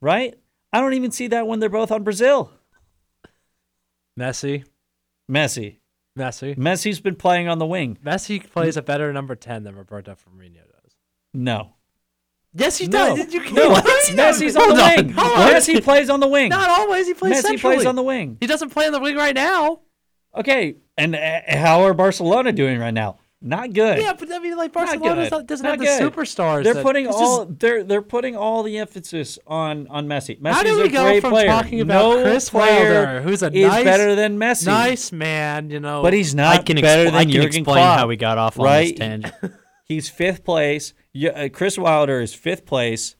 [0.00, 0.34] right?
[0.72, 2.50] I don't even see that when they're both on Brazil.
[4.18, 4.64] Messi,
[5.30, 5.78] Messi.
[6.18, 7.98] Messi, Messi's been playing on the wing.
[8.04, 10.94] Messi plays a better number ten than Roberto Firmino does.
[11.32, 11.74] No.
[12.54, 13.16] Yes, he No.
[13.16, 13.34] does.
[13.34, 13.54] You can't.
[13.54, 13.70] No.
[13.70, 13.84] What?
[13.84, 15.12] Messi's on Hold the wing.
[15.12, 15.52] hold on.
[15.52, 16.50] Messi plays on the wing.
[16.50, 17.08] Not always.
[17.08, 17.76] He plays Messi centrally.
[17.78, 18.36] plays on the wing.
[18.40, 19.80] He doesn't play on the wing right now.
[20.36, 23.18] Okay, and uh, how are Barcelona doing right now?
[23.46, 23.98] Not good.
[24.00, 25.46] Yeah, but I mean, like Barcelona good.
[25.46, 26.64] doesn't Not have the superstars.
[26.64, 30.40] They're that- putting all just- they're they're putting all the emphasis on on Messi.
[30.40, 31.46] Messi's How do we a go great from player.
[31.48, 35.78] talking about no Chris Wilder, who's a is nice- better than Messi, nice man, you
[35.78, 36.02] know.
[36.02, 37.98] but he's not I can, better expl- than I can Jurgen explain Klopp.
[37.98, 38.88] how we got off on right?
[38.88, 39.34] this tangent.
[39.86, 40.94] He's fifth place.
[41.14, 43.16] Uh, Chris Wilder is fifth place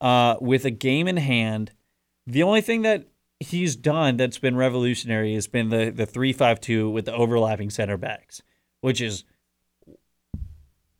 [0.00, 1.70] uh, with a game in hand.
[2.26, 3.06] The only thing that
[3.38, 7.70] he's done that's been revolutionary has been the the three five two with the overlapping
[7.70, 8.42] center backs,
[8.80, 9.22] which is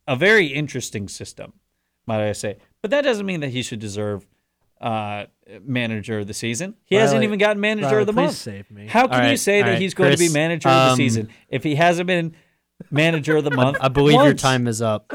[0.09, 1.53] a very interesting system,
[2.05, 2.57] might I say.
[2.81, 4.25] But that doesn't mean that he should deserve
[4.81, 5.25] uh,
[5.63, 6.75] manager of the season.
[6.85, 8.35] He hasn't even gotten manager Riley, of the please month.
[8.35, 8.87] save me.
[8.87, 10.91] How can All you say that right, he's going to be Chris, manager of the
[10.91, 12.35] um, season if he hasn't been
[12.89, 13.77] manager of the month?
[13.81, 15.13] I believe your time is up.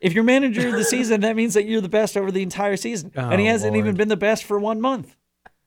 [0.00, 2.76] If you're manager of the season, that means that you're the best over the entire
[2.76, 5.16] season, and he Oh, hasn't even been the best for one month.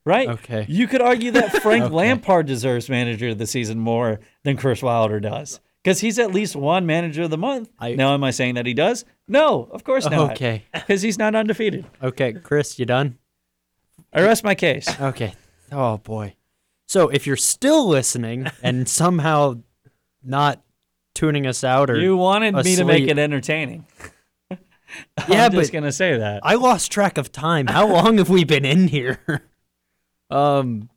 [0.06, 0.30] Right?
[0.30, 0.66] Okay.
[0.70, 1.94] You could argue that Frank Okay.
[1.94, 5.60] Lampard deserves manager of the season more than Chris Wilder does.
[5.84, 7.70] Because he's at least one manager of the month.
[7.80, 9.06] I- now, am I saying that he does?
[9.28, 10.32] No, of course not.
[10.32, 10.66] Okay.
[10.74, 11.86] Because he's not undefeated.
[12.04, 13.18] Okay, Chris, you done?
[14.12, 14.90] I rest my case.
[15.00, 15.34] Okay.
[15.72, 16.36] Oh boy.
[16.88, 19.60] So if you're still listening and somehow
[20.24, 20.62] not
[21.14, 23.86] tuning us out or You wanted me to make it entertaining.
[25.28, 26.40] Yeah, I'm just gonna say that.
[26.44, 27.68] I lost track of time.
[27.68, 29.20] How long have we been in here?
[30.32, 30.90] um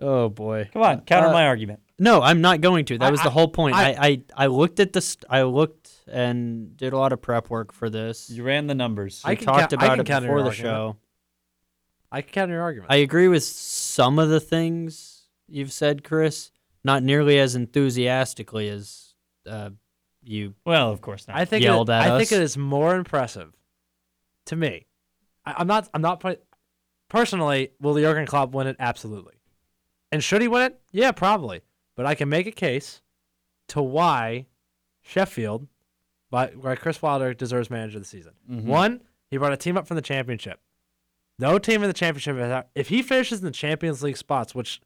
[0.00, 0.68] Oh boy.
[0.72, 1.78] Come on, counter Uh, my argument.
[1.98, 2.98] No, I'm not going to.
[2.98, 3.74] That I- was the whole point.
[3.74, 7.50] I, I- I, I looked at this I looked and did a lot of prep
[7.50, 8.30] work for this.
[8.30, 9.22] You ran the numbers.
[9.24, 10.72] I We talked count- I about can it counter before the argument.
[10.74, 10.96] show.
[12.10, 12.90] I can counter your argument.
[12.92, 16.50] I agree with some of the things you've said, Chris.
[16.84, 19.14] Not nearly as enthusiastically as
[19.46, 19.70] uh,
[20.22, 20.54] you.
[20.64, 21.36] well, of course not.
[21.36, 22.18] I think yelled it, at I us.
[22.20, 23.52] think it is more impressive
[24.46, 24.86] to me.
[25.44, 25.88] I, I'm not.
[25.92, 26.24] I'm not.
[27.08, 28.76] Personally, will the Jurgen Klopp win it?
[28.78, 29.34] Absolutely.
[30.12, 30.80] And should he win it?
[30.92, 31.60] Yeah, probably.
[31.98, 33.02] But I can make a case
[33.70, 34.46] to why
[35.02, 35.66] Sheffield,
[36.30, 38.34] why, why Chris Wilder deserves manager of the season.
[38.48, 38.62] Mhm.
[38.66, 39.00] One,
[39.32, 40.60] he brought a team up from the championship.
[41.40, 42.68] No team in the championship.
[42.76, 44.80] If he finishes in the Champions League spots, which,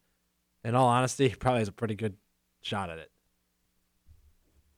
[0.64, 2.16] in all honesty, he probably has a pretty good
[2.62, 3.10] shot at it.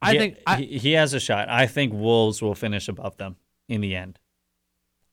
[0.03, 1.49] I He- think I, he, he has a shot.
[1.49, 3.37] I think Wolves will finish above them
[3.69, 4.19] in the end.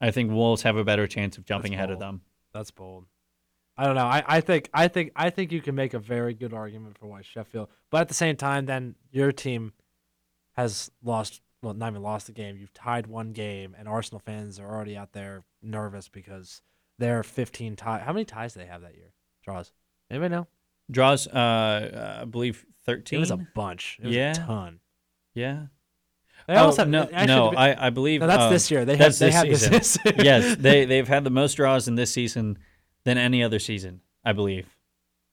[0.01, 2.21] I think Wolves have a better chance of jumping ahead of them.
[2.51, 3.05] That's bold.
[3.81, 4.05] I don't know.
[4.05, 7.07] I, I think I think I think you can make a very good argument for
[7.07, 9.73] why Sheffield, but at the same time, then your team
[10.55, 11.41] has lost.
[11.63, 12.57] Well, not even lost the game.
[12.57, 16.61] You've tied one game, and Arsenal fans are already out there nervous because
[16.99, 18.01] they're 15 ties.
[18.03, 19.13] How many ties do they have that year?
[19.43, 19.71] Draws.
[20.09, 20.47] Anybody know?
[20.89, 23.17] Draws, uh, I believe 13.
[23.17, 23.97] It was a bunch.
[24.01, 24.31] It was Yeah.
[24.31, 24.79] a ton.
[25.35, 25.65] yeah.
[26.47, 28.71] They Oh, almost have, no, actually, no, be- I, I believe no, that's um, this
[28.71, 28.83] year.
[28.83, 29.71] They have they this have this season.
[29.73, 32.57] this yes, they they've had the most draws in this season
[33.03, 34.67] than any other season, I believe.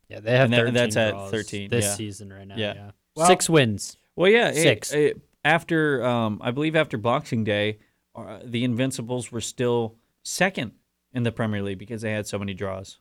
[0.09, 1.94] Yeah, they have And that- 13 that's at 13, this yeah.
[1.94, 2.57] season right now.
[2.57, 2.74] Yeah.
[2.74, 3.96] Yeah, Well- six wins.
[4.16, 4.92] Well, yeah, Six.
[4.92, 7.78] it- after um, I believe after Boxing Day,
[8.16, 10.72] uh, the Invincibles were still second
[11.12, 12.98] in the Premier League because they had so many draws.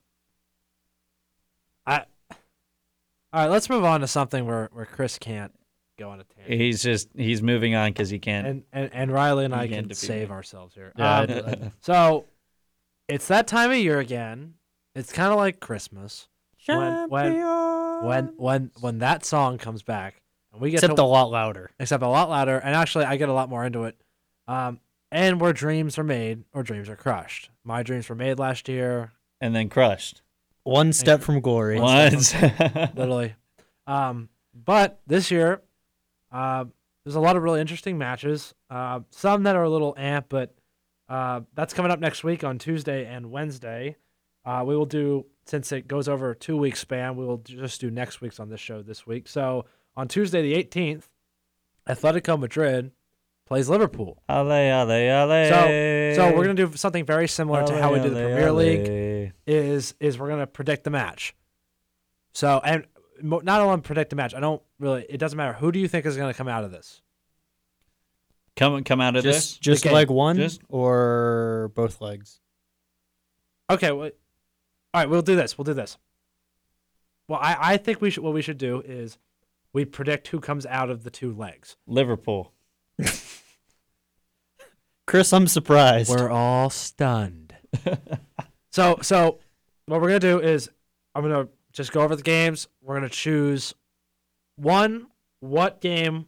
[1.85, 1.99] I,
[2.29, 5.51] all right, let's move on to something where, where Chris can't
[5.97, 6.61] go on a tangent.
[6.61, 8.45] He's just he's moving on because he can't.
[8.47, 10.35] and, and and Riley and I can't can defeat save me.
[10.35, 10.93] ourselves here.
[10.97, 12.25] Yeah, Um, so
[13.07, 14.55] it's that time of year again.
[14.95, 16.27] It's kind of like Christmas
[16.65, 17.33] when when
[18.03, 21.69] when when when that song comes back and we get Except to, a lot louder.
[21.79, 22.57] except a lot louder.
[22.57, 23.95] And actually, I get a lot more into it.
[24.47, 24.79] Um,
[25.11, 27.49] and where dreams are made or dreams are crushed.
[27.63, 30.21] My dreams were made last year, and then crushed
[30.63, 31.79] One step from glory.
[31.79, 32.33] once.
[32.41, 33.35] literally.
[33.85, 35.61] Um, but this year,
[36.31, 36.65] uh,
[37.05, 38.53] there's a lot of really interesting matches.
[38.69, 40.53] Uh, some that are a little amp, but
[41.09, 43.95] uh, that's coming up next week on Tuesday and Wednesday.
[44.45, 47.15] Uh, we will do since it goes over a two week span.
[47.15, 49.27] We will just do next week's on this show this week.
[49.27, 49.65] So
[49.95, 51.03] on Tuesday the 18th,
[51.87, 52.91] Atletico Madrid
[53.45, 54.21] plays Liverpool.
[54.29, 55.49] Ale, ale, ale.
[56.13, 58.51] So so we're gonna do something very similar to how we do the Ale, Premier
[58.51, 61.35] League is is we're gonna predict the match.
[62.33, 62.85] So and
[63.21, 64.33] not only predict the match.
[64.33, 65.05] I don't really.
[65.09, 65.53] It doesn't matter.
[65.53, 67.01] Who do you think is gonna come out of this?
[68.57, 69.57] Come come out of Just this.
[69.59, 69.93] just game.
[69.93, 72.41] leg one Just- or both legs.
[73.69, 73.91] Okay.
[73.91, 74.09] Well,
[74.93, 75.09] all right.
[75.09, 75.57] We'll do this.
[75.57, 75.97] We'll do this.
[77.29, 78.23] Well, I I think we should.
[78.23, 79.17] What we should do is
[79.73, 81.77] we predict who comes out of the two legs.
[81.85, 82.51] Liverpool.
[85.05, 86.09] Chris, I'm surprised.
[86.09, 87.53] We're all stunned.
[88.71, 89.39] so so
[89.85, 90.69] what we're gonna do is
[91.15, 92.67] I'm gonna just go over the games.
[92.81, 93.73] We're gonna choose
[94.55, 95.07] one.
[95.39, 96.25] What game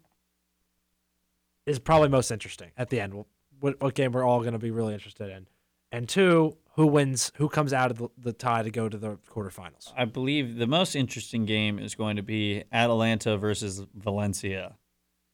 [1.69, 3.13] is probably most interesting at the end?
[3.59, 5.47] What, what game we're all gonna be really interested in?
[5.91, 7.31] And two, who wins?
[7.35, 9.91] Who comes out of the, the tie to go to the quarterfinals?
[9.97, 14.75] I believe the most interesting game is going to be Atalanta versus Valencia.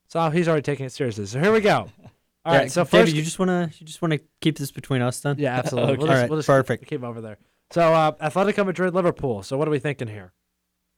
[0.07, 1.25] So he's already taking it seriously.
[1.25, 1.89] So here we go.
[2.45, 2.71] All Yeah, right.
[2.71, 5.35] So David, first, you just wanna you just wanna keep this between us then?
[5.39, 5.97] yeah, absolutely.
[5.97, 6.83] We'll just, All right, we'll just perfect.
[6.83, 7.37] Keep, keep over there.
[7.71, 9.43] So uh, Atletico Madrid, Liverpool.
[9.43, 10.31] So what are we thinking here?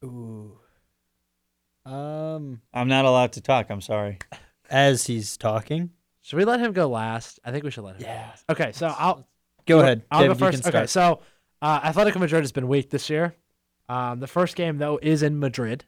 [0.03, 0.59] Ooh.
[1.85, 3.67] Um, I'm not allowed to talk.
[3.69, 4.19] I'm sorry.
[4.69, 7.39] as he's talking, Should we let him go last?
[7.45, 8.01] I think we should let him.
[8.01, 8.27] go Yeah.
[8.29, 8.45] last.
[8.49, 9.27] Okay, so I'll
[9.65, 10.03] go ahead.
[10.11, 10.67] I'll David, go you first.
[10.67, 11.19] Okay, so
[11.61, 13.35] uh, Atletico Madrid has been weak this year.
[13.89, 15.85] Um, the first game though is in Madrid,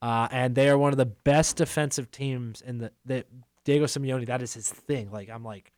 [0.00, 2.92] uh, and they are one of the best defensive teams in the.
[3.04, 3.24] the
[3.64, 5.10] Diego Simeone, that is his thing.
[5.12, 5.72] Like I'm like,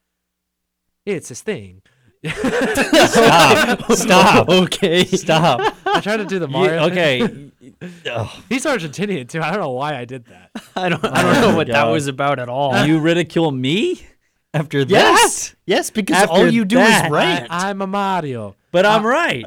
[1.05, 1.83] it's his thing.
[2.27, 3.83] Stop!
[3.93, 4.49] Stop!
[4.65, 5.05] okay.
[5.05, 5.75] Stop!
[5.95, 6.89] I tried to do the Mario.
[6.91, 7.53] thing.
[7.63, 7.91] okay.
[8.11, 8.29] Ugh.
[8.49, 9.41] He's Argentinian too.
[9.41, 10.51] I don't know why I did that.
[10.77, 11.05] I don't.
[11.05, 12.85] I Oh don't know my what that was about at all.
[12.87, 14.05] you ridicule me
[14.53, 14.93] after this?
[14.93, 15.49] yes.
[15.51, 15.57] that?
[15.67, 17.47] Yes, because After all you do that, is right.
[17.49, 18.55] I, am a Mario.
[18.73, 19.45] But I'm Uh, right.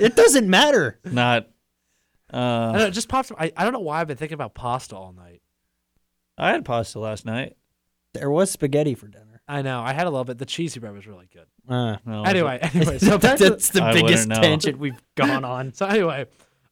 [0.00, 0.98] it doesn't matter.
[1.04, 1.48] Not.
[2.30, 3.32] I Uh, don't know, it just popped.
[3.38, 5.42] I, I don't know why I've been thinking about pasta all night.
[6.38, 7.56] I had pasta last night.
[8.14, 9.24] There was spaghetti for dinner.
[9.48, 9.80] I know.
[9.80, 10.38] I had a little bit.
[10.38, 11.46] The cheesy bread was really good.
[11.68, 12.98] Uh, No, Anyway, anyway.
[12.98, 15.72] So back to, that's the I biggest tangent we've gone on.
[15.74, 16.26] so anyway,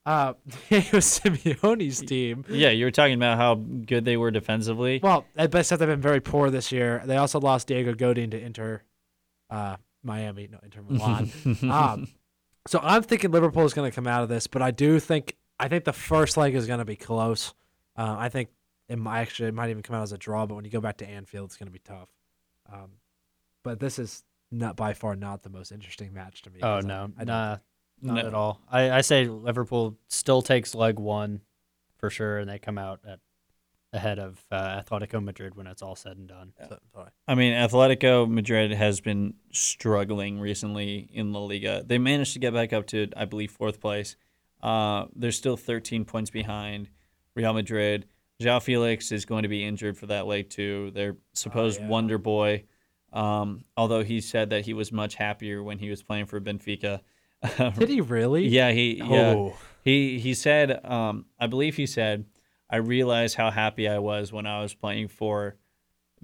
[0.05, 0.35] uh,
[0.69, 2.45] Diego Simeone's team.
[2.49, 5.01] Yeah, you were talking about how good they were defensively.
[5.03, 7.03] Well, at best, they've been very poor this year.
[7.05, 8.83] They also lost Diego Godin to Inter,
[9.51, 11.31] uh, Miami, no Inter Milan.
[11.71, 12.09] um,
[12.67, 15.37] so I'm thinking Liverpool is going to come out of this, but I do think
[15.61, 17.55] I think the first leg is going to be close.
[17.97, 18.49] Uh, I think
[18.89, 20.81] it might actually it might even come out as a draw, but when you go
[20.81, 22.09] back to Anfield, it's going to be tough.
[22.75, 22.91] Um,
[23.63, 26.61] but this is not by far not the most interesting match to me.
[26.63, 27.57] Oh no, I don't- nah,
[28.03, 28.27] not No.
[28.29, 28.61] at all.
[28.71, 31.41] I, I say Liverpool still takes leg one
[31.99, 33.21] for sure, and they come out at
[33.93, 36.53] ahead of uh, Atletico Madrid when it's all said and done.
[36.69, 36.79] so-
[37.29, 41.85] I mean, Atletico Madrid has been struggling recently in La Liga.
[41.87, 44.17] They managed to get back up to, I believe, fourth place.
[44.61, 46.89] Uh, they're still 13 points behind
[47.37, 48.07] Real Madrid.
[48.45, 50.91] João Felix is going to be injured for that leg too.
[50.95, 51.89] Their supposed yeah.
[51.89, 52.65] wonder boy,
[53.13, 57.01] um, although he said that he was much happier when he was playing for Benfica.
[57.79, 58.47] Did he really?
[58.47, 59.35] yeah, he yeah.
[59.35, 59.57] Oh.
[59.83, 62.25] He he said, um, I believe he said,
[62.71, 65.57] I realized how happy I was when I was playing for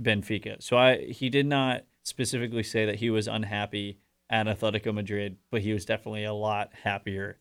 [0.00, 0.62] Benfica.
[0.62, 3.98] So I he did not specifically say that he was unhappy
[4.30, 7.38] at Atletico Madrid, but he was definitely a lot happier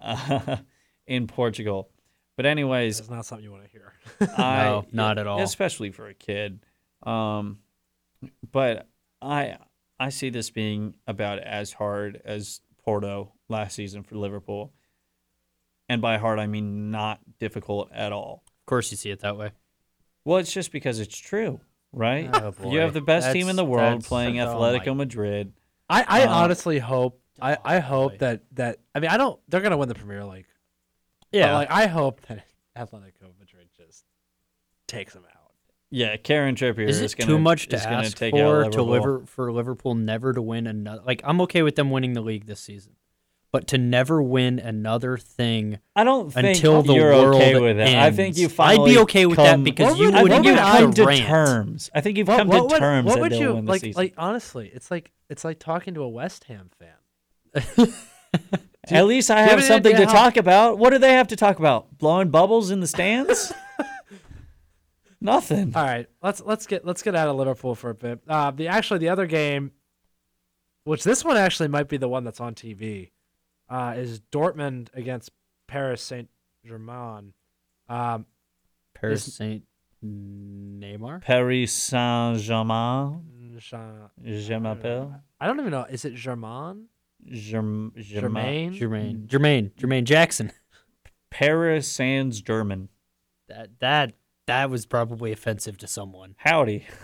[0.00, 0.56] uh,
[1.06, 1.90] in Portugal.
[2.40, 3.92] But anyways, it's not something you want to hear.
[4.38, 5.42] I, No, not at all.
[5.42, 6.60] especially for a kid.
[7.02, 7.58] Um,
[8.50, 8.88] but
[9.20, 9.58] I
[9.98, 14.72] I see this being about as hard as Porto last season for Liverpool,
[15.90, 18.42] and by hard I mean not difficult at all.
[18.46, 19.50] Of course, you see it that way.
[20.24, 21.60] Well, it's just because it's true,
[21.92, 22.30] right?
[22.32, 25.52] Oh, you have the best team in the world that's- playing oh my Atletico Madrid.
[25.90, 29.60] I, I Uh, honestly hope I, I hope that that I mean I don't they're
[29.60, 30.46] gonna win the Premier League.
[31.32, 32.44] Yeah, But, like I hope that
[32.76, 34.04] Athletic Madrid just
[34.86, 35.36] takes them out.
[35.92, 38.86] Yeah, Kieran Trippier is is, it gonna, too much to ask take for to Liverpool.
[38.86, 41.02] liver, for Liverpool never to win another?
[41.04, 42.92] Like, I'm okay with them winning the league this season,
[43.50, 47.76] but to never win another thing I don't think until the you're world okay with
[47.78, 47.88] that.
[47.98, 50.22] I think you I'd finally be okay with that come- because What you would- I
[50.22, 51.26] wouldn't think what you've come to to rant.
[51.26, 51.90] terms.
[51.92, 53.80] I think you've What- come what to would- terms what would you win the like
[53.80, 54.00] season.
[54.00, 57.88] like honestly, it's like it's like talking to a West Ham fan.
[58.92, 60.78] At least I have have something to how- talk about.
[60.78, 61.96] What do they have to talk about?
[61.98, 63.52] Blowing bubbles in the stands?
[65.20, 65.72] Nothing.
[65.76, 68.20] All right, let's let's get let's get out of Liverpool for a bit.
[68.26, 69.72] Uh, the actually the other game,
[70.84, 73.10] which this one actually might be the one that's on TV,
[73.68, 75.30] uh, is Dortmund against
[75.68, 76.30] Paris Saint
[76.66, 77.34] Germain.
[77.88, 78.24] Um,
[78.94, 79.64] Paris Is- Saint
[80.02, 81.20] Neymar.
[81.20, 83.26] Paris Saint Germain.
[83.58, 85.20] Jean- Je m'appelle.
[85.38, 85.84] I don't even know.
[85.84, 86.86] Is it Germain?
[87.26, 88.72] Germ- Germain.
[88.74, 89.26] Germain?
[89.26, 90.52] Jermaine, Jermaine, Jermaine Jackson.
[91.30, 92.88] Paris Sans German.
[93.48, 94.12] That that
[94.46, 96.34] that was probably offensive to someone.
[96.38, 96.86] Howdy.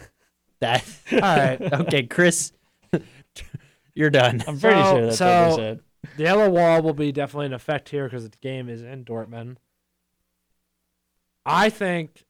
[0.60, 1.60] That All right.
[1.60, 2.50] okay, Chris,
[3.94, 4.42] you're done.
[4.48, 5.80] I'm pretty So- sure that's what they said.
[6.16, 9.56] The yellow wall will be definitely in effect here because the game is in Dortmund.
[11.44, 12.24] I think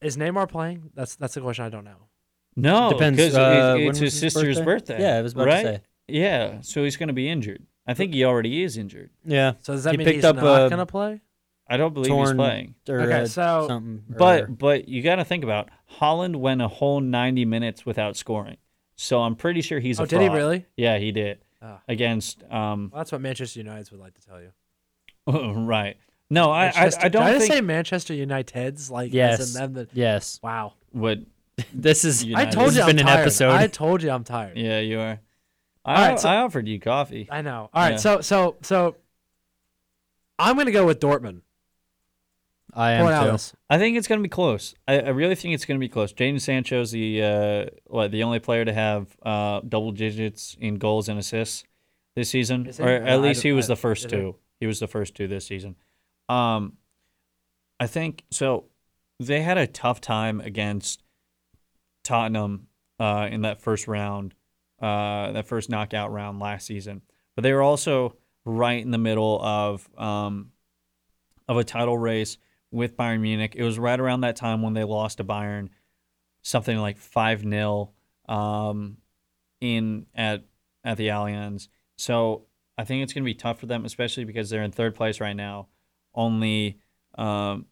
[0.00, 0.90] is Neymar playing?
[0.94, 2.08] That's that's a question I don't know.
[2.56, 3.16] No, Depends.
[3.18, 5.00] because uh, it's, it's was his sister's birthday.
[5.00, 5.62] Yeah, I was about right?
[5.62, 5.80] to say.
[6.12, 7.62] Yeah, so he's going to be injured.
[7.86, 9.10] I think he already is injured.
[9.24, 11.20] Yeah, So does that He mean picked he's up, not uh, gonna play?
[11.66, 12.74] I don't believe torn he's playing.
[12.88, 14.04] or Okay, so- something.
[14.12, 15.68] or- But but you got to think about
[15.98, 18.58] Haaland went a whole 90 minutes without scoring.
[18.96, 20.36] So I'm pretty sure he's a Oh, did he fraud.
[20.36, 20.66] really?
[20.76, 21.38] Yeah, he did.
[21.62, 21.78] Oh.
[21.88, 24.52] Against um Well, that's what Manchester United would like to tell you.
[25.66, 25.96] right.
[26.28, 29.08] No, I I, Manchester- I don't Did I think say Manchester United's like?
[29.08, 30.38] as yes, in them the- yes.
[30.42, 30.74] wow.
[30.92, 31.18] what
[31.74, 32.24] This is.
[32.24, 32.54] You I United.
[32.56, 33.20] told This you has I'm been an tired.
[33.22, 33.50] episode.
[33.52, 34.56] I told you I'm tired.
[34.56, 35.20] Yeah, you are.
[35.84, 37.28] I, All right, so- I offered you coffee.
[37.30, 37.70] I know.
[37.72, 37.96] All right, Yeah.
[37.96, 38.96] so so so
[40.38, 41.42] I'm gonna go with Dortmund.
[42.72, 43.32] I am out too.
[43.32, 43.52] this.
[43.68, 44.76] I think it's going to be close.
[44.86, 46.12] I, I really think it's going to be close.
[46.12, 51.08] Jadon Sancho's the uh, what the only player to have uh, double digits in goals
[51.08, 51.64] and assists
[52.14, 54.16] this season, Is or at I least he was I- the first is he?
[54.18, 54.36] two.
[54.60, 55.74] He was the first two this season.
[56.28, 56.74] Um,
[57.80, 58.66] I think so.
[59.18, 61.02] They had a tough time against
[62.04, 62.68] Tottenham
[63.00, 64.32] uh, in that first round,
[64.80, 67.02] uh, that first knockout round last season.
[67.34, 70.52] But they were also right in the middle of um,
[71.48, 72.38] of a title race
[72.70, 73.54] with Bayern Munich.
[73.56, 75.68] It was right around that time when they lost to Bayern,
[76.42, 77.90] something like five 0
[78.28, 78.98] um,
[79.60, 80.44] in at
[80.84, 81.68] at the Allianz.
[81.96, 82.46] So
[82.78, 85.20] I think it's going to be tough for them, especially because they're in third place
[85.20, 85.68] right now,
[86.14, 86.78] only
[87.18, 87.66] um,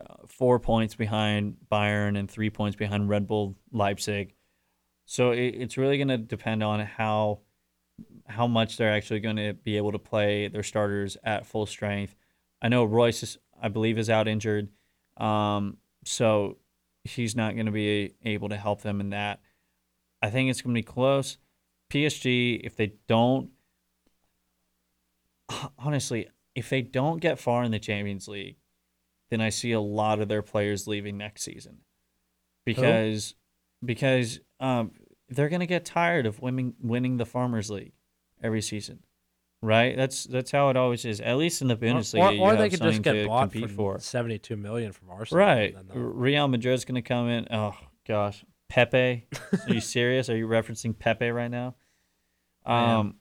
[0.00, 4.35] uh, four points behind Bayern and three points behind Red Bull Leipzig.
[5.06, 7.40] So it, it's really going to depend on how
[8.26, 12.14] how much they're actually going to be able to play their starters at full strength.
[12.60, 14.68] I know Reus, is, I believe, is out injured,
[15.16, 16.58] um, so
[17.04, 19.40] he's not going to be able to help them in that.
[20.20, 21.38] I think it's going to be close.
[21.90, 23.50] PSG, if they don't,
[25.78, 28.56] honestly, if they don't get far in the Champions League,
[29.30, 31.78] then I see a lot of their players leaving next season
[32.64, 33.34] because
[33.84, 34.92] because um,
[35.28, 37.92] they're going to get tired of winning winning the Farmers League
[38.42, 39.00] every season,
[39.62, 39.96] right?
[39.96, 41.20] That's that's how it always is.
[41.20, 43.98] At least in the Bundesliga, or, or, or they could just get bought for for.
[44.00, 45.44] seventy-two million from Arsenal.
[45.44, 45.74] Right.
[45.88, 47.46] they'll- Real Madrid's going to come in.
[47.50, 47.76] Oh
[48.06, 49.26] gosh, Pepe.
[49.66, 50.28] Are you serious?
[50.30, 51.74] Are you referencing Pepe right now?
[52.64, 52.98] I am.
[52.98, 53.16] Um,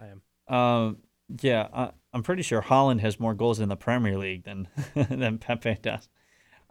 [0.00, 0.22] I am.
[0.48, 0.96] Um,
[1.42, 5.36] yeah, I, I'm pretty sure Haaland has more goals in the Premier League than than
[5.36, 6.08] Pepe does.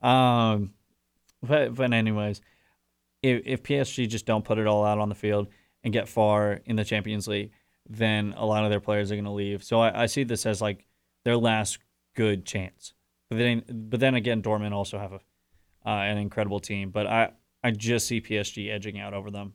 [0.01, 0.73] Um,
[1.43, 2.41] but but anyways,
[3.21, 5.47] if if PSG just don't put it all out on the field
[5.83, 7.51] and get far in the Champions League,
[7.89, 9.63] then a lot of their players are going to leave.
[9.63, 10.85] So I, I see this as like
[11.23, 11.79] their last
[12.15, 12.93] good chance.
[13.29, 15.19] But then but then again, Dortmund also have a
[15.85, 16.89] uh, an incredible team.
[16.89, 17.31] But I
[17.63, 19.53] I just see PSG edging out over them.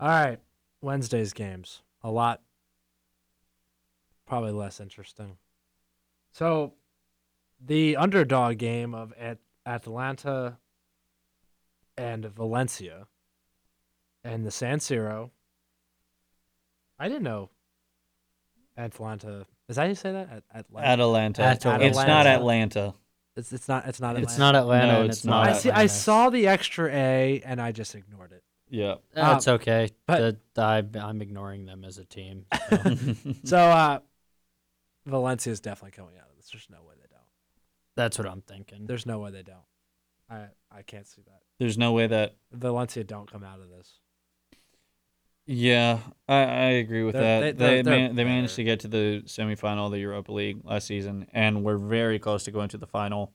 [0.00, 0.38] All right,
[0.80, 2.40] Wednesday's games a lot,
[4.26, 5.36] probably less interesting.
[6.30, 6.74] So,
[7.60, 10.58] the underdog game of At- Atlanta
[11.98, 13.06] and Valencia,
[14.24, 15.30] and the San Siro.
[16.98, 17.50] I didn't know.
[18.76, 20.28] Atlanta is that how you say that?
[20.32, 20.88] At- Atlanta.
[20.88, 21.42] Atalanta.
[21.42, 21.84] Atalanta.
[21.84, 22.30] It's not Atlanta.
[22.80, 22.94] Atlanta.
[23.36, 23.86] It's, it's not.
[23.86, 24.10] It's not.
[24.16, 24.28] Atlanta.
[24.30, 24.86] It's not Atlanta.
[24.92, 25.46] No, it's it's not.
[25.46, 25.54] not.
[25.56, 25.70] I see.
[25.70, 28.42] I saw the extra A and I just ignored it.
[28.70, 28.94] Yeah.
[29.14, 29.90] That's okay.
[30.06, 32.46] but- The- I, I'm ignoring them as a team.
[32.70, 33.34] so.
[33.44, 33.98] So uh
[35.06, 36.50] Valencia is definitely coming out of this.
[36.50, 37.22] There's no way they don't.
[37.94, 38.86] That's what I'm thinking.
[38.86, 39.56] There's no way they don't.
[40.30, 41.42] I I can't see that.
[41.58, 42.36] There's no way that.
[42.52, 43.98] Valencia don't come out of this.
[45.46, 47.40] Yeah, I, I agree with They're- that.
[47.40, 50.30] they- They they're- they're man, they managed to get to the semifinal of the Europa
[50.32, 53.32] League last season, and we're very close to going to the final,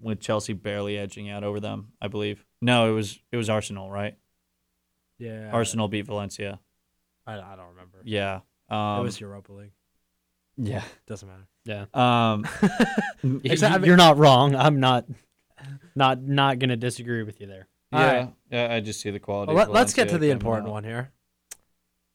[0.00, 1.92] with Chelsea barely edging out over them.
[2.02, 2.44] I believe.
[2.60, 4.16] No, it was it was Arsenal, right?
[5.18, 5.50] Yeah.
[5.52, 6.58] Arsenal beat Valencia.
[7.26, 8.00] I, I don't remember.
[8.04, 8.40] Yeah.
[8.68, 9.72] Um, it was Europa League.
[10.56, 10.82] yeah.
[11.06, 11.46] Doesn't matter.
[11.64, 11.84] yeah.
[11.94, 12.44] Um,
[13.22, 14.56] Y- Except- I mean- You're not wrong.
[14.56, 15.04] I'm not.
[15.94, 17.68] Not not gonna disagree with you there.
[17.92, 18.32] Yeah, right.
[18.50, 18.74] yeah.
[18.74, 19.52] I just see the quality.
[19.54, 20.72] Well, of let, us get to the important out.
[20.72, 21.12] one here.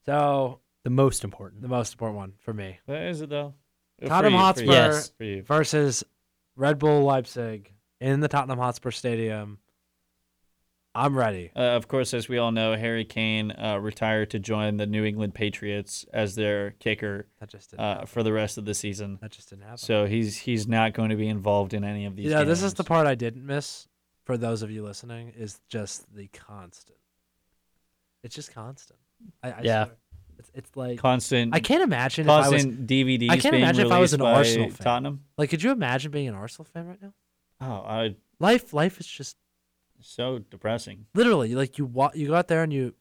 [0.05, 1.61] So The most important.
[1.61, 3.53] the most important one for me That is it though.
[4.01, 5.09] Oh, for Tottenham you- Hotspur Yes.
[5.17, 5.43] for you.
[5.43, 6.03] versus
[6.55, 7.71] Red Bull Leipzig
[8.01, 9.59] in the Tottenham Hotspur Stadium.
[10.99, 11.51] I'm ready.
[11.55, 15.03] Uh, of course, as we all know, Harry Kane uh, retired to join the New
[15.05, 19.17] England Patriots as their kicker That just didn't uh, for the rest of the season.
[19.21, 19.77] That just didn't happen.
[19.77, 22.29] So he's he's not going to be involved in any of these.
[22.31, 23.87] yeah, this is the part I didn't miss
[24.25, 26.97] for those of you listening is just the constant.
[28.23, 28.99] It's just constant.
[29.41, 29.85] I, I Yeah.
[29.85, 29.95] swear.
[30.37, 31.53] It's, it's like constant.
[31.55, 33.29] I can't imagine if I was constant DVDs.
[33.29, 34.83] I can't being imagine if I was released an by Arsenal fan.
[34.85, 35.23] Tottenham.
[35.37, 35.49] like.
[35.49, 37.13] Could you imagine being an Arsenal fan right now?
[37.61, 39.35] Oh, I Life, life is just
[40.01, 41.05] so depressing.
[41.13, 42.93] literally like you wa- you go out there and you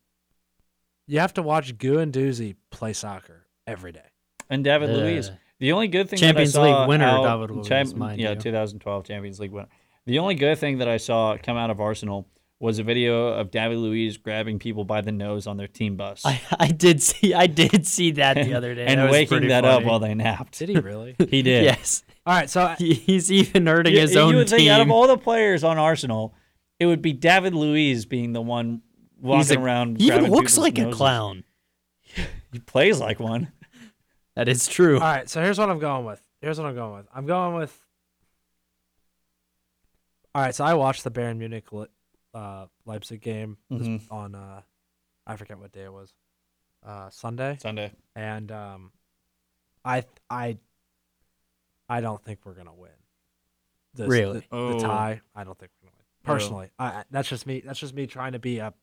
[1.07, 4.05] you have to watch Guendouzi play soccer every day.
[4.51, 5.31] And David Uh, Luiz.
[5.61, 8.21] The only good thing Champions that I saw League winner, out- David Luiz, Cham- mind
[8.21, 8.37] yeah, you.
[8.37, 9.69] 2012 Champions League winner.
[10.07, 12.29] The only good thing that I saw come out of Arsenal
[12.61, 16.23] was a video of David Luiz grabbing people by the nose on their team bus
[16.25, 18.87] I, I did see I did see that the other day.
[18.89, 20.59] and That waking pretty that up while they napped.
[20.59, 21.15] Did he really?
[21.31, 21.65] He did.
[21.65, 22.03] Yes.
[22.27, 24.91] All right, so He- He's even hurting You, his you own would think out of
[24.91, 26.35] all the players on Arsenal,
[26.79, 28.83] it would be David Luiz being the one
[29.21, 30.01] walking a- around.
[30.01, 31.45] He even looks people's like a clown.
[32.53, 33.53] He plays like one.
[34.35, 34.95] That is true.
[34.95, 36.23] all right, so here's what I'm going with.
[36.41, 37.07] Here's what I'm going with.
[37.15, 37.79] I'm going with.
[40.35, 41.87] All right, so I watched the Bayern Munich li-
[42.35, 44.03] uh, Leipzig game this- Mhm.
[44.11, 44.63] on uh,
[45.27, 46.15] I forget what day it was,
[46.85, 47.93] uh, Sunday, Sunday.
[48.15, 48.93] and um,
[49.85, 50.59] I I
[51.89, 52.91] I don't think we're gonna win.
[53.95, 54.41] This, Really?
[54.41, 54.73] the, Oh.
[54.75, 55.21] the tie.
[55.35, 55.78] I don't think we're gonna win.
[56.25, 56.33] Oh.
[56.33, 57.63] Personally, I, I, that's just me.
[57.65, 58.75] That's just me trying to be a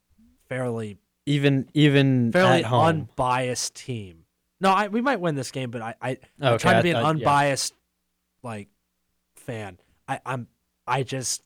[0.49, 2.85] fairly Even even fairly at home.
[2.85, 4.25] unbiased team.
[4.61, 6.89] No, I, we might win this game, but I, I I'm trying to I be
[6.91, 7.09] an thought- yeah.
[7.09, 7.73] unbiased
[8.43, 8.69] like
[9.35, 9.77] fan.
[10.07, 10.47] I, I'm
[10.87, 11.41] I just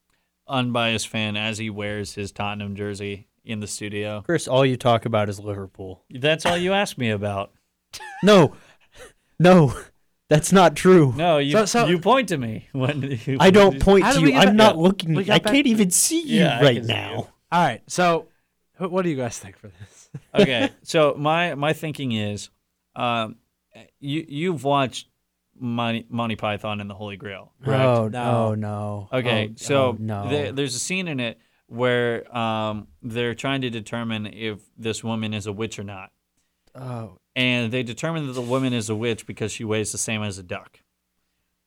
[0.47, 4.21] Unbiased fan as he wears his Tottenham jersey in the studio.
[4.25, 6.03] Chris, all you talk about is Liverpool.
[6.09, 7.51] That's all you ask me about.
[8.23, 8.53] No,
[9.39, 9.73] no,
[10.29, 11.13] that's not true.
[11.17, 14.19] No, you So- so- you point to me when you, I don't point How to
[14.19, 14.39] did we you.
[14.39, 15.13] get I'm back- not looking.
[15.15, 17.11] we I back- can't even see you Yeah, I right can see now.
[17.11, 17.17] you.
[17.51, 17.81] all right.
[17.87, 18.27] So,
[18.77, 20.09] wh- what do you guys think for this?
[20.35, 22.49] okay, so my my thinking is,
[22.95, 23.35] um,
[23.99, 25.07] you you've watched
[25.61, 27.83] Monty, Monty Python and the Holy Grail, correct?
[27.83, 28.55] Oh No.
[28.55, 29.09] no, no.
[29.13, 30.29] Okay, Oh, so oh, no.
[30.29, 35.33] there- there's a scene in it where um, they're trying to determine if this woman
[35.35, 36.11] is a witch or not,
[36.79, 40.23] oh, and they determine that the woman is a witch because she weighs the same
[40.23, 40.79] as a duck.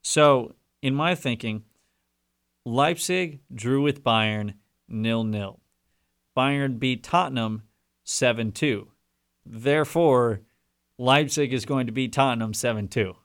[0.02, 1.64] So, in my thinking,
[2.64, 4.54] Leipzig drew with Bayern
[4.88, 5.60] nil nil.
[6.36, 7.62] Bayern beat Tottenham
[8.04, 8.88] seven two.
[9.44, 10.40] Therefore,
[10.98, 13.16] Leipzig is going to beat Tottenham seven two.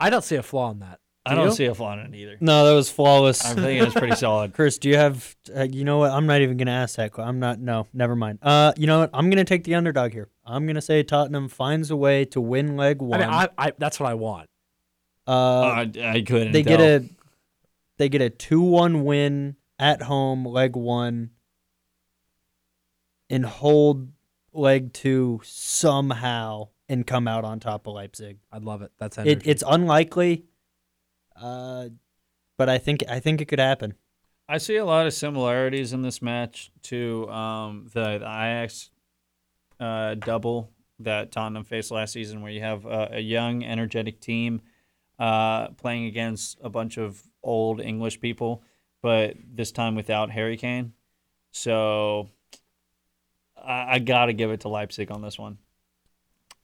[0.00, 0.98] I don't see a flaw in that.
[1.24, 1.54] I Do don't you?
[1.54, 2.36] see a flaw in it either.
[2.40, 3.44] no, that was flawless.
[3.44, 4.54] I'm thinking it's pretty solid.
[4.54, 5.36] Chris, do you have?
[5.54, 6.10] Uh, you know what?
[6.10, 7.12] I'm not even gonna ask that.
[7.18, 7.60] I'm not.
[7.60, 8.40] No, never mind.
[8.42, 9.10] Uh, you know what?
[9.14, 10.28] I'm gonna take the underdog here.
[10.44, 13.22] I'm gonna say Tottenham finds a way to win leg one.
[13.22, 14.48] I mean, I, I that's what I want.
[15.28, 16.52] uh, I, I couldn't.
[16.52, 16.76] they tell.
[16.78, 17.08] get a
[17.98, 21.30] they get a two one win at home, leg one,
[23.30, 24.08] and hold
[24.52, 28.38] leg two somehow and come out on top of Leipzig.
[28.50, 28.90] I'd love it.
[28.98, 30.44] That's It, it's unlikely,
[31.36, 31.88] uh,
[32.56, 33.94] but I think I think it could happen.
[34.48, 38.90] I see a lot of similarities in this match to um, the, the Ajax
[39.80, 44.60] uh, double that Tottenham faced last season, where you have uh, a young, energetic team
[45.18, 48.62] uh, playing against a bunch of old English people,
[49.00, 50.92] but this time without Harry Kane.
[51.50, 52.28] So
[53.56, 55.58] I, I got to give it to Leipzig on this one.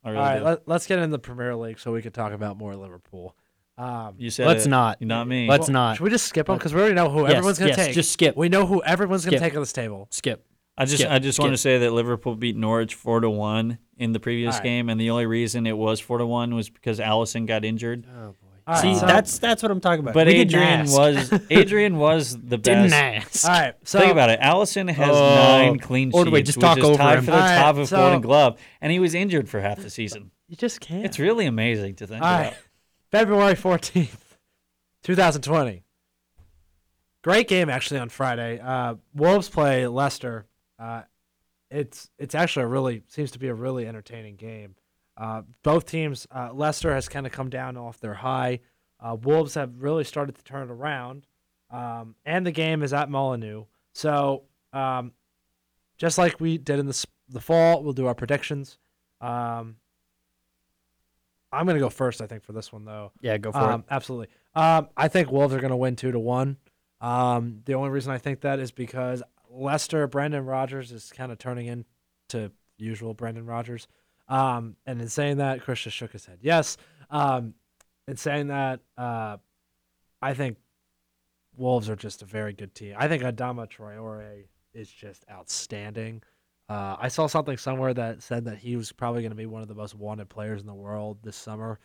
[0.05, 0.45] I All really right, do.
[0.45, 3.37] let, let's get into the Premier League so we can talk about more Liverpool.
[3.79, 5.01] Um, you said Let's it, not.
[5.01, 5.47] not me.
[5.49, 5.97] Let's well, not.
[5.97, 7.95] Should we just skip them because we already know who Yes, everyone's gonna yes, take.
[7.95, 8.37] just skip.
[8.37, 9.43] We know who everyone's gonna Skip.
[9.51, 10.09] take on this table.
[10.11, 10.45] Skip.
[10.77, 13.79] I just Skip, I just want to say that Liverpool beat Norwich four to one
[13.97, 14.65] in the previous All right.
[14.65, 18.05] game, and the only reason it was four to one was because Alisson got injured.
[18.09, 18.35] Oh boy.
[18.67, 20.15] All right, See, so- that's that's what I'm talking about.
[20.15, 20.99] But We didn't Adrian ask.
[20.99, 22.63] was Adrian was the best.
[22.65, 23.45] didn't best.
[23.45, 23.45] ask.
[23.45, 24.41] All right, so Think about it.
[24.41, 25.35] Alisson has Oh.
[25.37, 27.25] nine clean Or sheets, do we just which talk is over tied him?
[27.25, 29.79] for the All right, top of so- Golden Glove, and he was injured for half
[29.81, 30.31] the season.
[30.49, 31.05] You just can't.
[31.05, 32.41] It's really amazing to think All about.
[32.45, 32.57] right.
[33.11, 34.37] February 14th,
[35.03, 35.83] 2020.
[37.23, 38.61] Great game actually on Friday.
[38.61, 40.47] Uh, Wolves play Leicester.
[40.79, 41.03] Uh,
[41.71, 44.75] it's it's actually a really seems to be a really entertaining game.
[45.17, 48.61] Uh, both teams, uh, Leicester has kind of come down off their high.
[49.01, 51.27] Uh, Wolves have really started to turn it around,
[51.71, 53.65] um, and the game is at Molineux.
[53.95, 55.13] So um,
[55.97, 58.79] just like we did in the the fall, we'll do our predictions.
[59.21, 59.77] Um,
[61.53, 63.13] I'm gonna go first, I think, for this one though.
[63.21, 64.29] Yeah, go for Um, absolutely.
[64.55, 66.57] Um, I think Wolves are going to win two to one.
[67.01, 71.39] Um, the only reason I think that is because Leicester, Brendan Rodgers is kind of
[71.39, 73.87] turning into usual Brendan Rodgers.
[74.29, 76.39] Um, and in saying that, Chris just shook his head.
[76.43, 76.77] Yes.
[77.11, 77.55] Um,
[78.07, 79.37] in saying that, uh,
[80.21, 80.59] I think
[81.57, 82.95] Wolves are just a very good team.
[82.99, 84.45] I think Adama Traore
[84.75, 86.23] is just outstanding.
[86.69, 89.63] Uh, I saw something somewhere that said that he was probably going to be one
[89.63, 91.79] of the most wanted players in the world this summer.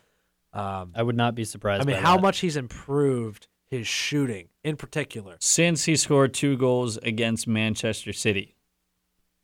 [0.52, 0.92] Um.
[0.94, 1.82] I would not be surprised.
[1.82, 2.22] I mean, how that.
[2.22, 5.36] much he's improved his shooting in particular.
[5.40, 8.54] Since he scored two goals against Manchester City,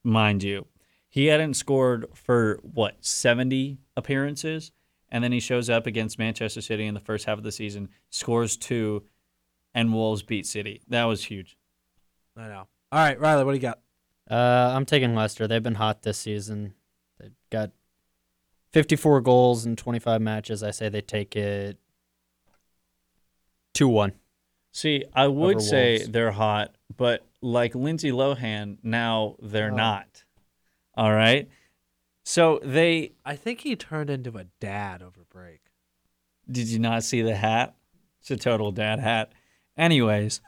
[0.04, 0.66] mind you,
[1.08, 4.72] he hadn't scored for what seventy appearances,
[5.08, 7.88] and then he shows up against Manchester City in the first half of the season,
[8.10, 9.04] scores two,
[9.74, 10.82] and Wolves beat City.
[10.86, 11.56] That was huge.
[12.36, 12.68] I know.
[12.92, 13.80] All right, Riley, what do you got?
[14.30, 15.48] Uh, I'm taking Leicester.
[15.48, 16.74] They've been hot this season.
[17.18, 17.72] They've got
[18.72, 20.62] 54 goals in 25 matches.
[20.62, 21.76] I say they take it
[23.74, 24.12] 2 1.
[24.72, 29.76] See, I would say they're hot, but like Lindsay Lohan, now they're Oh.
[29.76, 30.24] not.
[30.94, 31.48] All right.
[32.22, 35.60] So they I think he turned into a dad over break.
[36.50, 37.74] did you not see the hat?
[38.20, 39.32] It's a total dad hat.
[39.76, 40.40] Anyways,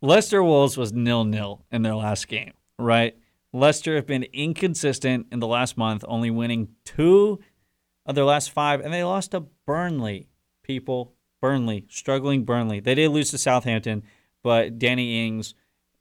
[0.00, 3.16] Leicester Wolves was nil nil in their last game, right?
[3.52, 7.40] Leicester have been inconsistent in the last month, only winning two
[8.04, 10.28] of their last five, and they lost to Burnley.
[10.62, 12.80] People, Burnley, struggling Burnley.
[12.80, 14.02] They did lose to Southampton,
[14.42, 15.54] but Danny Ings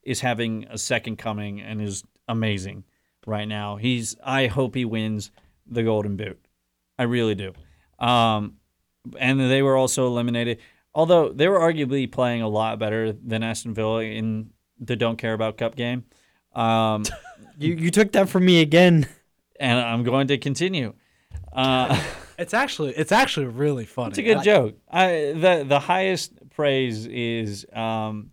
[0.04, 2.84] is having a second coming and is amazing
[3.26, 3.76] right now.
[3.76, 4.16] He's.
[4.24, 5.32] I hope he wins
[5.68, 6.40] the Golden Boot.
[6.98, 7.54] I really do.
[8.00, 8.58] Um,
[9.20, 10.60] and they were also eliminated.
[10.94, 15.34] Although they were arguably playing a lot better than Aston Villa in the Don't Care
[15.34, 16.06] About Cup game.
[16.56, 17.04] Um,
[17.58, 19.08] You, you took that from me again.
[19.60, 20.94] and I'm going to continue.
[21.54, 22.02] Uh,
[22.38, 24.10] It's actually it's actually really funny.
[24.10, 24.76] it's a good I- joke.
[24.92, 28.32] I, the the highest praise is um,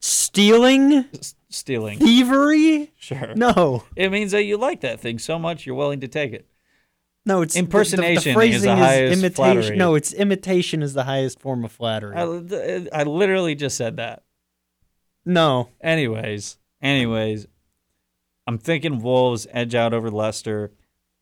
[0.00, 1.06] Stealing?
[1.14, 1.98] s- stealing.
[1.98, 2.92] Thievery?
[2.98, 3.84] Sure, No.
[3.96, 6.46] it means that you like that thing so much you're willing to take it.
[7.24, 9.34] No, it's the- the- Impersonation The, is the highest imitation.
[9.34, 9.76] flattery.
[9.76, 12.14] No, it's imitation is the highest form of flattery.
[12.16, 14.24] I, I literally just said that.
[15.24, 15.68] no.
[15.80, 17.46] Anyways, anyways,
[18.46, 20.72] I'm thinking Wolves edge out over Leicester,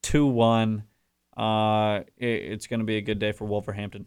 [0.02, 0.84] two one.
[1.36, 4.06] Uh, it, it's going to be a good day for Wolverhampton.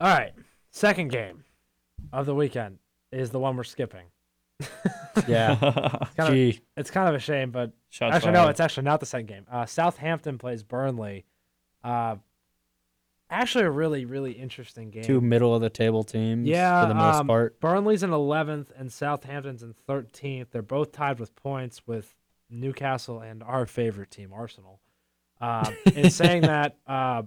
[0.00, 0.32] All right.
[0.70, 1.44] Second game
[2.12, 2.78] of the weekend
[3.12, 4.06] is the one we're skipping.
[5.28, 5.54] Yeah.
[6.16, 9.06] Kind of, it's kind of a shame, but Shots actually no, it's actually not the
[9.06, 9.46] second game.
[9.50, 11.24] Uh, Southampton plays Burnley.
[11.84, 12.16] Uh,
[13.30, 15.04] actually, a really really interesting game.
[15.04, 17.60] Two middle of the table teams Yeah, for the most um, part.
[17.60, 20.46] Burnley's in 11th and Southampton's in 13th.
[20.50, 22.14] They're both tied with points with
[22.50, 24.80] Newcastle and our favorite team, Arsenal.
[25.40, 27.22] Uh, in saying that, uh,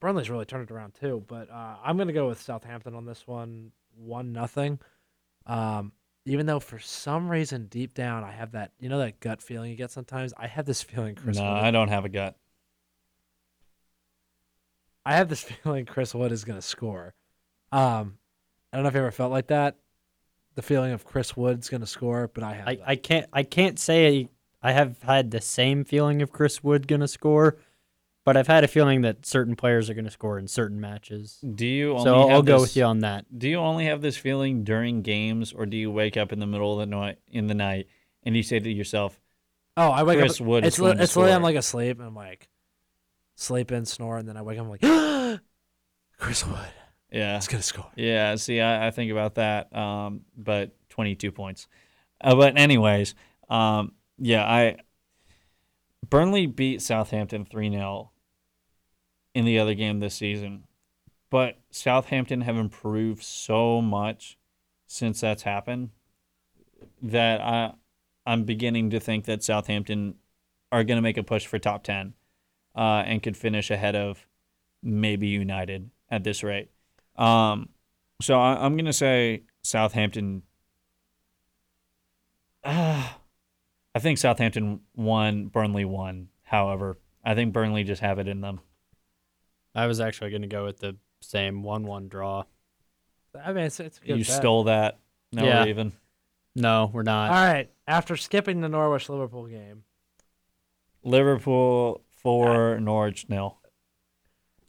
[0.00, 1.24] Burnley's really turned it around too.
[1.26, 4.78] But uh, I'm going to go with Southampton on this one, one nothing.
[5.46, 5.92] Um,
[6.24, 9.70] even though for some reason deep down I have that, you know, that gut feeling
[9.70, 10.34] you get sometimes.
[10.36, 11.38] I have this feeling, Chris.
[11.38, 12.36] no, I don't have a gut.
[15.08, 17.14] I have this feeling Chris Wood is going to score.
[17.72, 18.18] Um,
[18.72, 19.76] I don't know if you ever felt like that.
[20.54, 22.68] The feeling of Chris Wood's going to score, but I have.
[22.68, 22.88] I, that.
[22.88, 24.28] I can't I can't say
[24.60, 27.58] I have had the same feeling of Chris Wood gonna score,
[28.24, 31.38] but I've had a feeling that certain players are gonna score in certain matches.
[31.54, 33.26] Do you only So I'll, have I'll go with you on that.
[33.38, 36.46] Do you only have this feeling during games, or do you wake up in the
[36.46, 37.86] middle of the night in the night
[38.24, 39.20] and you say to yourself,
[39.76, 40.46] oh, I wake Chris up.
[40.46, 42.48] Wood is it's li- going to it's literally I'm like asleep and I'm like
[43.38, 44.64] sleeping, snore, and then I wake up.
[44.64, 45.40] I'm like,
[46.18, 46.58] Chris Wood
[47.10, 47.90] "Yeah, is going to score.
[47.96, 48.34] yeah"?
[48.36, 51.68] See, I, I think about that, um, but 22 points.
[52.20, 53.14] Uh, but anyways,
[53.48, 54.76] um, yeah, I
[56.10, 58.10] Burnley beat Southampton 3 0
[59.34, 60.64] in the other game this season,
[61.30, 64.36] but Southampton have improved so much
[64.86, 65.90] since that's happened
[67.00, 67.72] that I
[68.26, 70.16] I'm beginning to think that Southampton
[70.72, 72.14] are going to make a push for top 10
[72.76, 74.26] uh, and could finish ahead of
[74.82, 76.70] maybe United at this rate.
[77.16, 77.68] Um,
[78.22, 80.42] so I, I'm going to say Southampton.
[82.64, 83.08] Uh,
[83.94, 86.28] I think Southampton won, Burnley won.
[86.44, 88.60] However, I think Burnley just have it in them.
[89.74, 92.44] I was actually gonna go with the same one one draw.
[93.34, 94.34] I mean, it's, it's a good You bet.
[94.34, 94.98] stole that.
[95.32, 95.62] No, Yeah.
[95.64, 95.92] we're even.
[96.54, 97.30] No, we're not.
[97.30, 97.70] All right.
[97.86, 99.84] After skipping the Norwich Liverpool game,
[101.04, 103.58] Liverpool four, Norwich nil.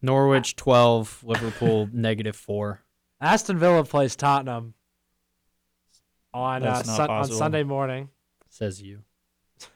[0.02, 2.82] Norwich twelve, Liverpool negative four.
[3.22, 4.74] Aston Villa plays Tottenham
[6.34, 7.26] on uh, That's sun- on.
[7.28, 8.10] Sunday morning.
[8.50, 9.00] Says you.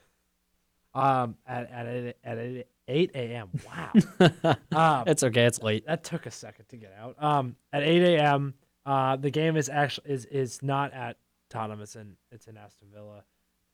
[0.96, 3.50] Um, at at eight- at eight- eight a.m.
[3.66, 3.92] Wow.
[4.72, 5.46] um, It's okay.
[5.46, 5.88] It's late.
[5.88, 7.16] that took a second to get out.
[7.18, 8.54] Um, at eight a.m.
[8.86, 11.18] Uh, the game is actually is is not at
[11.50, 11.82] Tottenham.
[11.82, 13.24] It's in it's in Aston Villa.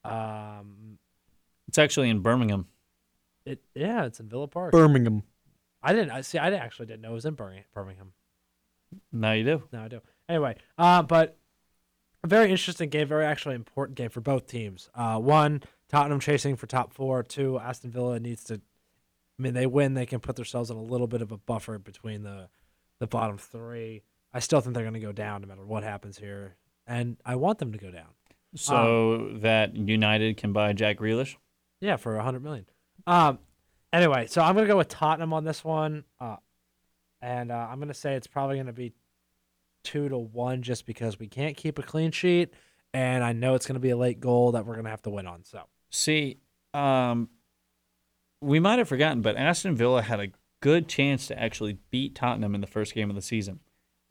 [0.05, 0.97] Um,
[1.67, 2.67] It's actually in Birmingham.
[3.49, 4.71] It yeah, it's in Villa Park.
[4.71, 5.23] Birmingham.
[5.81, 6.11] I didn't.
[6.11, 6.37] I see.
[6.37, 7.65] I actually didn't know it was in Birmingham.
[7.73, 8.13] Birmingham.
[9.11, 9.63] Now you do.
[9.71, 10.01] No, I do.
[10.27, 11.37] Anyway, uh, but
[12.23, 14.89] a very interesting game, very actually important game for both teams.
[14.93, 17.23] Uh, one, Tottenham chasing for top four.
[17.23, 18.55] Two, Aston Villa needs to.
[18.55, 21.79] I mean, they win, they can put themselves in a little bit of a buffer
[21.79, 22.49] between the
[22.99, 24.03] the bottom three.
[24.33, 27.35] I still think they're going to go down no matter what happens here, and I
[27.35, 28.09] want them to go down.
[28.55, 31.35] So that United can buy Jack Grealish.
[31.79, 32.65] Yeah, for a hundred million.
[33.09, 33.39] Um.
[33.91, 36.35] Anyway, so I'm gonna go with Tottenham on this one, uh,
[37.21, 38.93] and uh, I'm gonna say it's probably gonna be
[39.83, 42.53] two to one, just because we can't keep a clean sheet,
[42.93, 45.25] and I know it's gonna be a late goal that we're gonna have to win
[45.25, 45.43] on.
[45.43, 46.37] So See,
[46.75, 47.29] um,
[48.41, 50.27] we might have forgotten, but Aston Villa had a
[50.61, 53.59] good chance to actually beat Tottenham in the first game of the season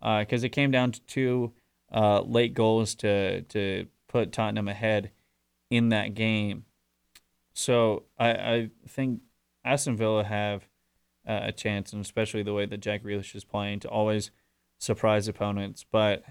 [0.01, 1.53] because it came down to two
[1.93, 5.13] uh, late goals to to put Tottenham ahead
[5.71, 6.65] in that game.
[7.59, 9.21] So I, I think
[9.65, 10.69] Aston Villa have
[11.29, 14.31] uh, a chance, and especially the way that Jack Grealish is playing, to always
[14.79, 15.85] surprise opponents.
[15.91, 16.23] But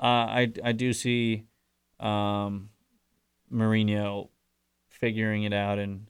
[0.00, 1.44] uh, I I do see
[2.00, 2.70] um,
[3.52, 4.30] Mourinho
[4.88, 6.06] figuring it out and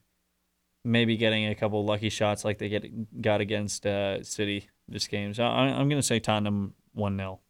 [0.85, 5.35] maybe getting a couple lucky shots like they get got against uh, City this game.
[5.35, 7.41] So I, I'm going to say Tottenham one 0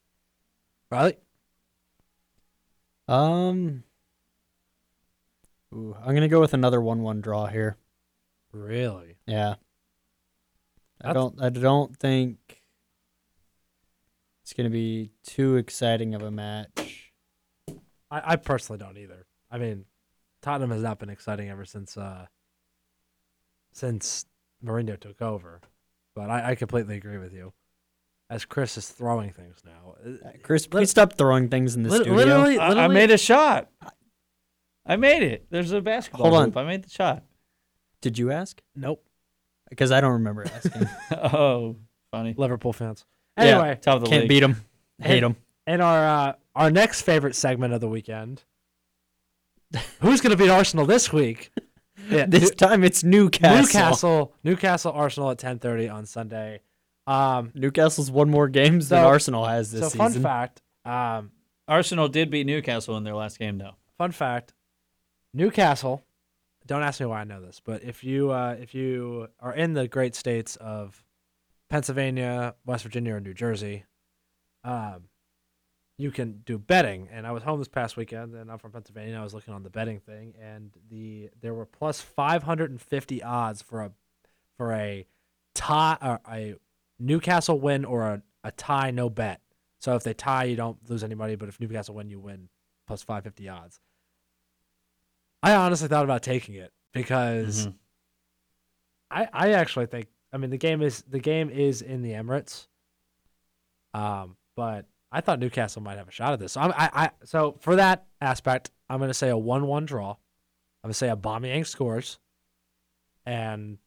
[0.88, 1.18] Riley,
[3.08, 3.84] Um.
[5.72, 7.76] Ooh, I'm gonna go with another one-one draw here.
[8.52, 9.16] really?
[9.26, 9.54] Yeah.
[11.04, 11.40] I don't.
[11.42, 12.62] I don't think
[14.42, 17.12] it's gonna be too exciting of a match.
[18.10, 19.26] I, I personally don't either.
[19.50, 19.84] I mean,
[20.42, 22.26] Tottenham has not been exciting ever since uh
[23.72, 24.26] since
[24.64, 25.60] Mourinho took over,
[26.14, 27.52] but I, I completely agree with you.
[28.30, 32.02] As Chris is throwing things now, Uh, Chris, please stop throwing things in the Lit-
[32.02, 32.14] studio.
[32.16, 33.68] literally, I, I made a shot.
[34.86, 35.46] I made it.
[35.50, 36.44] There's a basketball Hold on.
[36.46, 36.56] hoop.
[36.56, 37.22] I made the shot.
[38.00, 38.60] Did you ask?
[38.74, 39.04] Nope.
[39.70, 40.86] Because I don't remember asking.
[41.12, 41.76] oh,
[42.10, 42.34] funny.
[42.36, 43.04] Liverpool fans.
[43.38, 43.44] Yeah.
[43.44, 44.28] Anyway, Top of the Can't league.
[44.28, 44.56] beat them.
[45.00, 45.36] Hate them.
[45.66, 48.42] in our uh, our next favorite segment of the weekend.
[50.00, 51.50] Who's going to beat Arsenal this week?
[52.10, 53.60] Yeah, This time it's Newcastle.
[53.62, 56.60] Newcastle, Newcastle, Arsenal at 10:30 on Sunday.
[57.06, 59.98] Um, Newcastle's won more games than So- Arsenal has this so season.
[60.14, 61.30] fun fact, um,
[61.68, 63.76] Arsenal did beat Newcastle in their last game, though.
[63.98, 64.52] fun fact,
[65.34, 66.02] Newcastle.
[66.66, 69.72] Don't ask me why I know this, but if you uh, if you are in
[69.72, 71.02] the great states of
[71.70, 73.84] Pennsylvania, West Virginia, or New Jersey,
[74.62, 75.08] um,
[75.98, 77.08] you can do betting.
[77.10, 79.18] And I was home this past weekend, and I'm from Pennsylvania.
[79.18, 83.82] I was looking on the betting thing, and the there were plus 550 odds for
[83.82, 83.92] a
[84.56, 85.06] for a
[85.54, 86.54] tie or a
[86.98, 89.40] Newcastle win or a, a tie no bet.
[89.80, 92.48] So if they tie, you don't lose any money, but if Newcastle win, you win
[92.86, 93.80] plus 550 odds.
[95.42, 97.74] I honestly thought about taking it because Mhm.
[99.10, 102.66] I, I actually think I mean the game is the game is in the Emirates.
[103.94, 106.52] Um, but I thought Newcastle might have a shot at this.
[106.52, 110.10] So I'm, I, I so for that aspect, I'm gonna say a one-one draw.
[110.12, 112.18] I'm gonna say a Aubameyang scores,
[113.26, 113.78] and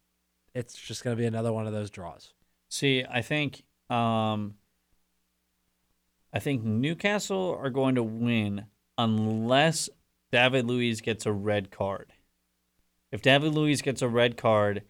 [0.53, 2.33] it's just gonna be another one of those draws.
[2.69, 4.55] See, I think um,
[6.33, 8.65] I think Newcastle are going to win
[8.97, 9.89] unless
[10.35, 12.11] David Luiz gets a red card.
[13.09, 14.81] If David Luiz gets a red card,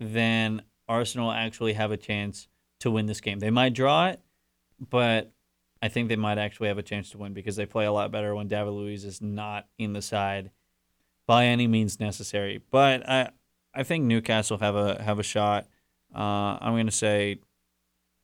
[0.00, 2.48] then Arsenal actually have a chance
[2.80, 3.38] to win this game.
[3.38, 4.20] They might draw it,
[4.90, 5.30] but
[5.80, 8.10] I think they might actually have a chance to win because they play a lot
[8.10, 10.50] better when David Luiz is not in the side
[11.28, 12.60] by any means necessary.
[12.68, 13.30] But I
[13.72, 15.68] I think Newcastle have a have a shot.
[16.12, 17.38] Uh, I'm going to say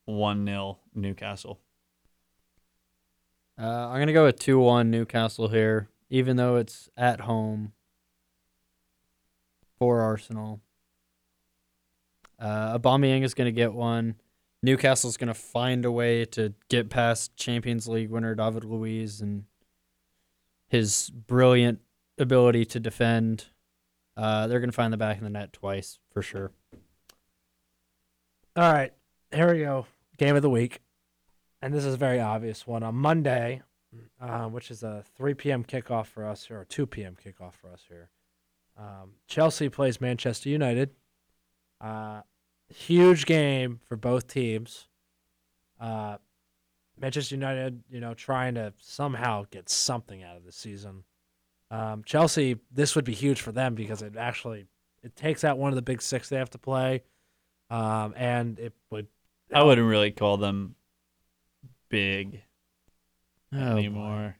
[0.03, 1.61] one 0 Newcastle.
[3.57, 7.73] Uh, I'm gonna go with two one Newcastle here, even though it's at home
[9.77, 10.61] for Arsenal.
[12.39, 14.15] Uh, Aubameyang is gonna get one.
[14.61, 19.45] Newcastle's gonna find a way to get past Champions League winner David Luiz and
[20.67, 21.79] his brilliant
[22.17, 23.45] ability to defend.
[24.17, 26.51] Uh, they're gonna find the back of the net twice for sure.
[28.55, 28.93] All right,
[29.33, 29.85] here we go.
[30.17, 30.79] Game of the week,
[31.61, 33.61] and this is a very obvious one on Monday,
[34.21, 35.63] uh, which is a 3 p.m.
[35.63, 37.15] kickoff for us or 2 p.m.
[37.23, 38.09] kickoff for us here.
[38.77, 40.91] Um, Chelsea plays Manchester United.
[41.79, 42.21] Uh,
[42.69, 44.87] huge game for both teams.
[45.79, 46.17] Uh,
[46.99, 51.03] Manchester United, you know, trying to somehow get something out of the season.
[51.71, 54.65] Um, Chelsea, this would be huge for them because it actually
[55.03, 57.03] it takes out one of the big six they have to play,
[57.69, 59.07] um, and it would.
[59.53, 60.75] I wouldn't really call them
[61.89, 62.41] big
[63.53, 63.77] Oh, boy.
[63.77, 64.37] anymore.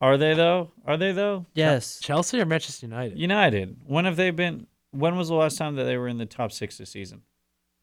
[0.00, 0.70] Are they though?
[0.86, 1.46] Are they though?
[1.54, 1.98] Yes.
[2.00, 3.18] Chelsea or Manchester United.
[3.18, 3.76] United.
[3.86, 4.66] When have they been?
[4.90, 7.22] When was the last time that they were in the top six this season?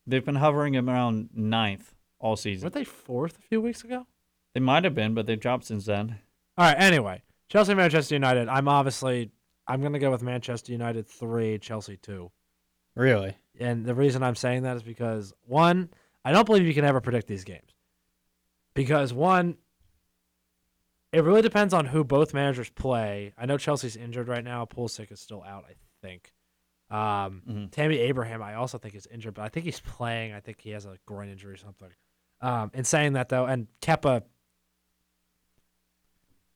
[0.06, 2.66] They've been hovering around ninth all season.
[2.66, 4.08] Weren't they fourth a few weeks ago?
[4.54, 6.20] They might have been, but they've dropped since then.
[6.58, 6.78] All right.
[6.80, 8.48] Anyway, Chelsea, Manchester United.
[8.50, 9.32] I'm obviously
[9.68, 12.32] I'm gonna go with Manchester United three, Chelsea two.
[12.96, 13.36] Really?
[13.60, 15.90] And the reason I'm saying that is because one,
[16.24, 17.74] I don't believe you can ever predict these games.
[18.74, 19.58] Because one,
[21.12, 23.34] it really depends on who both managers play.
[23.38, 24.66] I know Chelsea's injured right now.
[24.66, 26.34] Pulisic is still out, I think.
[26.90, 27.72] Um, Mhm.
[27.72, 30.34] Tammy Abraham, I also think is injured, but I think he's playing.
[30.34, 31.90] I think he has a groin injury or something.
[32.42, 34.24] Um, in saying that though, and Kepa,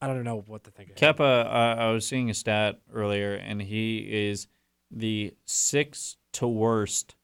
[0.01, 0.89] I don't know what to think.
[0.91, 0.95] Of.
[0.97, 4.47] Kepa, uh, I was seeing a stat earlier, and he is
[4.91, 7.15] the sixth to worst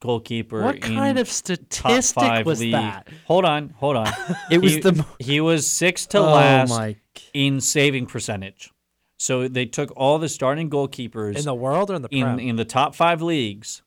[0.00, 2.72] goalkeeper What in kind of statistic five was league.
[2.72, 3.08] that?
[3.26, 4.06] Hold on, hold on.
[4.50, 6.96] It was He- the He was sixth to oh last my
[7.34, 8.70] in saving percentage.
[9.18, 12.38] So they took all the starting goalkeepers In the world or in the in Prem?
[12.38, 13.82] in the top five leagues,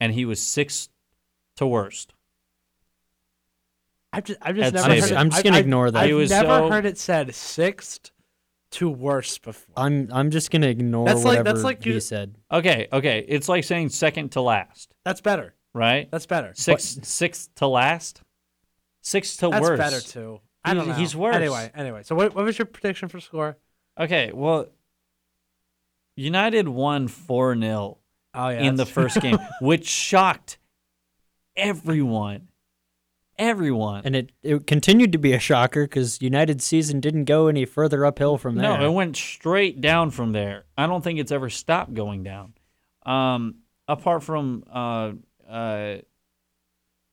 [0.00, 0.90] and he was sixth
[1.56, 2.12] to worst.
[4.12, 6.02] I've just, I've just I'd never say heard it- I'm just gonna I've- ignore that.
[6.02, 8.10] I've He was never so- heard it said sixth
[8.72, 9.72] to worse before.
[9.76, 12.36] I'm I'm just gonna ignore That's like- whatever that's like he you- said.
[12.50, 13.24] Okay, okay.
[13.28, 15.54] It's like saying second to last, That's better.
[15.74, 16.10] right?
[16.10, 16.52] That's better.
[16.54, 18.22] Sixth, sixth to last,
[19.04, 19.78] Six to That's worst.
[19.80, 20.40] better too.
[20.64, 20.96] I don't He- know.
[20.96, 21.34] he's worse.
[21.34, 22.02] Anyway, anyway.
[22.04, 23.56] So what, what was your prediction for score?
[23.98, 24.66] Okay, well,
[26.16, 27.98] United won four 0
[28.34, 28.60] Oh yeah.
[28.60, 30.58] in the that's- first game, which shocked
[31.56, 32.48] everyone.
[33.42, 34.02] Everyone.
[34.04, 38.06] And it, it continued to be a shocker because United's season didn't go any further
[38.06, 38.78] uphill from there.
[38.78, 40.64] No, it went straight down from there.
[40.78, 42.54] I don't think it's ever stopped going down.
[43.04, 43.56] Um,
[43.88, 45.12] apart from uh,
[45.50, 45.96] uh,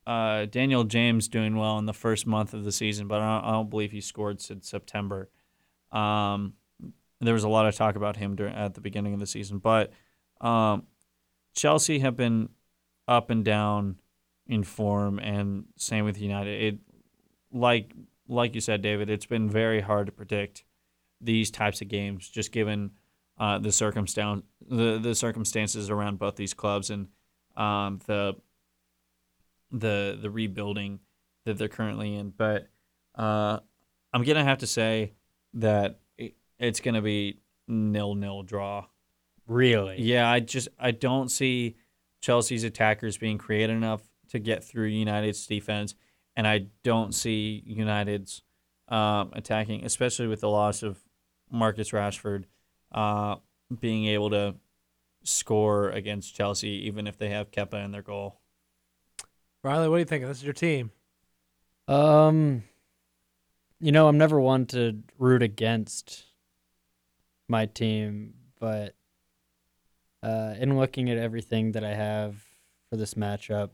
[0.06, 3.50] uh, Daniel James doing well in the first month of the season, but I don't,
[3.50, 5.30] I don't believe he scored since September.
[5.92, 6.54] Um,
[7.22, 9.58] there was a lot of talk about him during, at the beginning of the season,
[9.58, 9.92] but
[10.42, 10.84] um,
[11.56, 12.50] Chelsea have been
[13.08, 13.96] up and down
[14.50, 16.62] in form, and same with United.
[16.62, 16.80] It
[17.54, 17.94] like
[18.28, 20.66] like you said, David, it's been very hard to predict
[21.22, 22.92] these types of games, just given
[23.38, 27.08] uh, the circumstance the the circumstances around both these clubs and
[27.56, 28.36] um, the
[29.72, 31.00] the the rebuilding
[31.46, 32.32] that they're currently in.
[32.32, 32.68] But
[33.16, 33.60] uh,
[34.12, 35.14] I'm gonna have to say
[35.54, 38.88] that it, it's gonna be nil nil draw.
[39.48, 40.02] Really?
[40.02, 41.76] Yeah, I just I don't see
[42.22, 45.96] Chelsea's attackers being creative enough to get through United's defense,
[46.36, 48.44] and I don't see United's
[48.88, 51.00] um, attacking, especially with the loss of
[51.52, 52.46] Marcus Rashford,
[52.92, 53.36] uh,
[53.80, 54.56] being able to
[55.24, 58.40] score against Chelsea, even if they have Kepa in their goal.
[59.64, 60.26] Riley, what do you think?
[60.26, 60.92] This is your team.
[61.88, 62.64] Um,
[63.80, 66.26] you know, I'm never one to root against
[67.48, 68.96] my team, but
[70.24, 72.36] uh, in looking at everything that I have
[72.90, 73.70] for this matchup,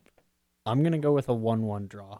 [0.65, 2.19] I'm gonna go with a one-one draw.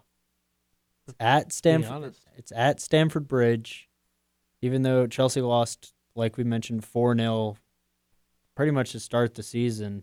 [1.20, 3.88] At Be Stamford, it's at Stamford Bridge.
[4.62, 7.56] Even though Chelsea lost, like we mentioned, four 0
[8.54, 10.02] pretty much to start the season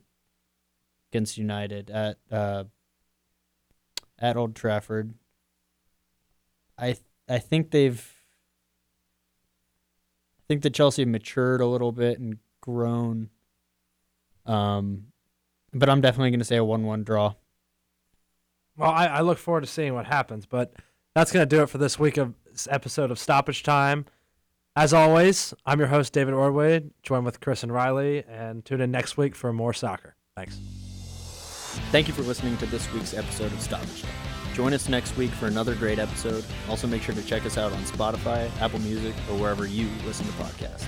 [1.12, 2.64] against United at uh,
[4.20, 5.14] at Old Trafford.
[6.78, 8.14] I th- I think they've
[10.40, 13.30] I think that Chelsea matured a little bit and grown.
[14.46, 15.08] Um,
[15.74, 17.34] but I'm definitely going to say a one-one draw.
[18.78, 20.74] Well, I, I look forward to seeing what happens, but
[21.16, 24.06] that's going to do it for this week of this episode of Stoppage Time.
[24.76, 28.90] As always, I'm your host, David Ordway, joined with Chris and Riley, and tune in
[28.90, 30.16] next week for more soccer.
[30.36, 30.58] Thanks.
[31.92, 34.12] Thank you for listening to this week's episode of Stoppage Time.
[34.56, 36.44] Join us next week for another great episode.
[36.70, 40.26] Also, make sure to check us out on Spotify, Apple Music, or wherever you listen
[40.26, 40.86] to podcasts.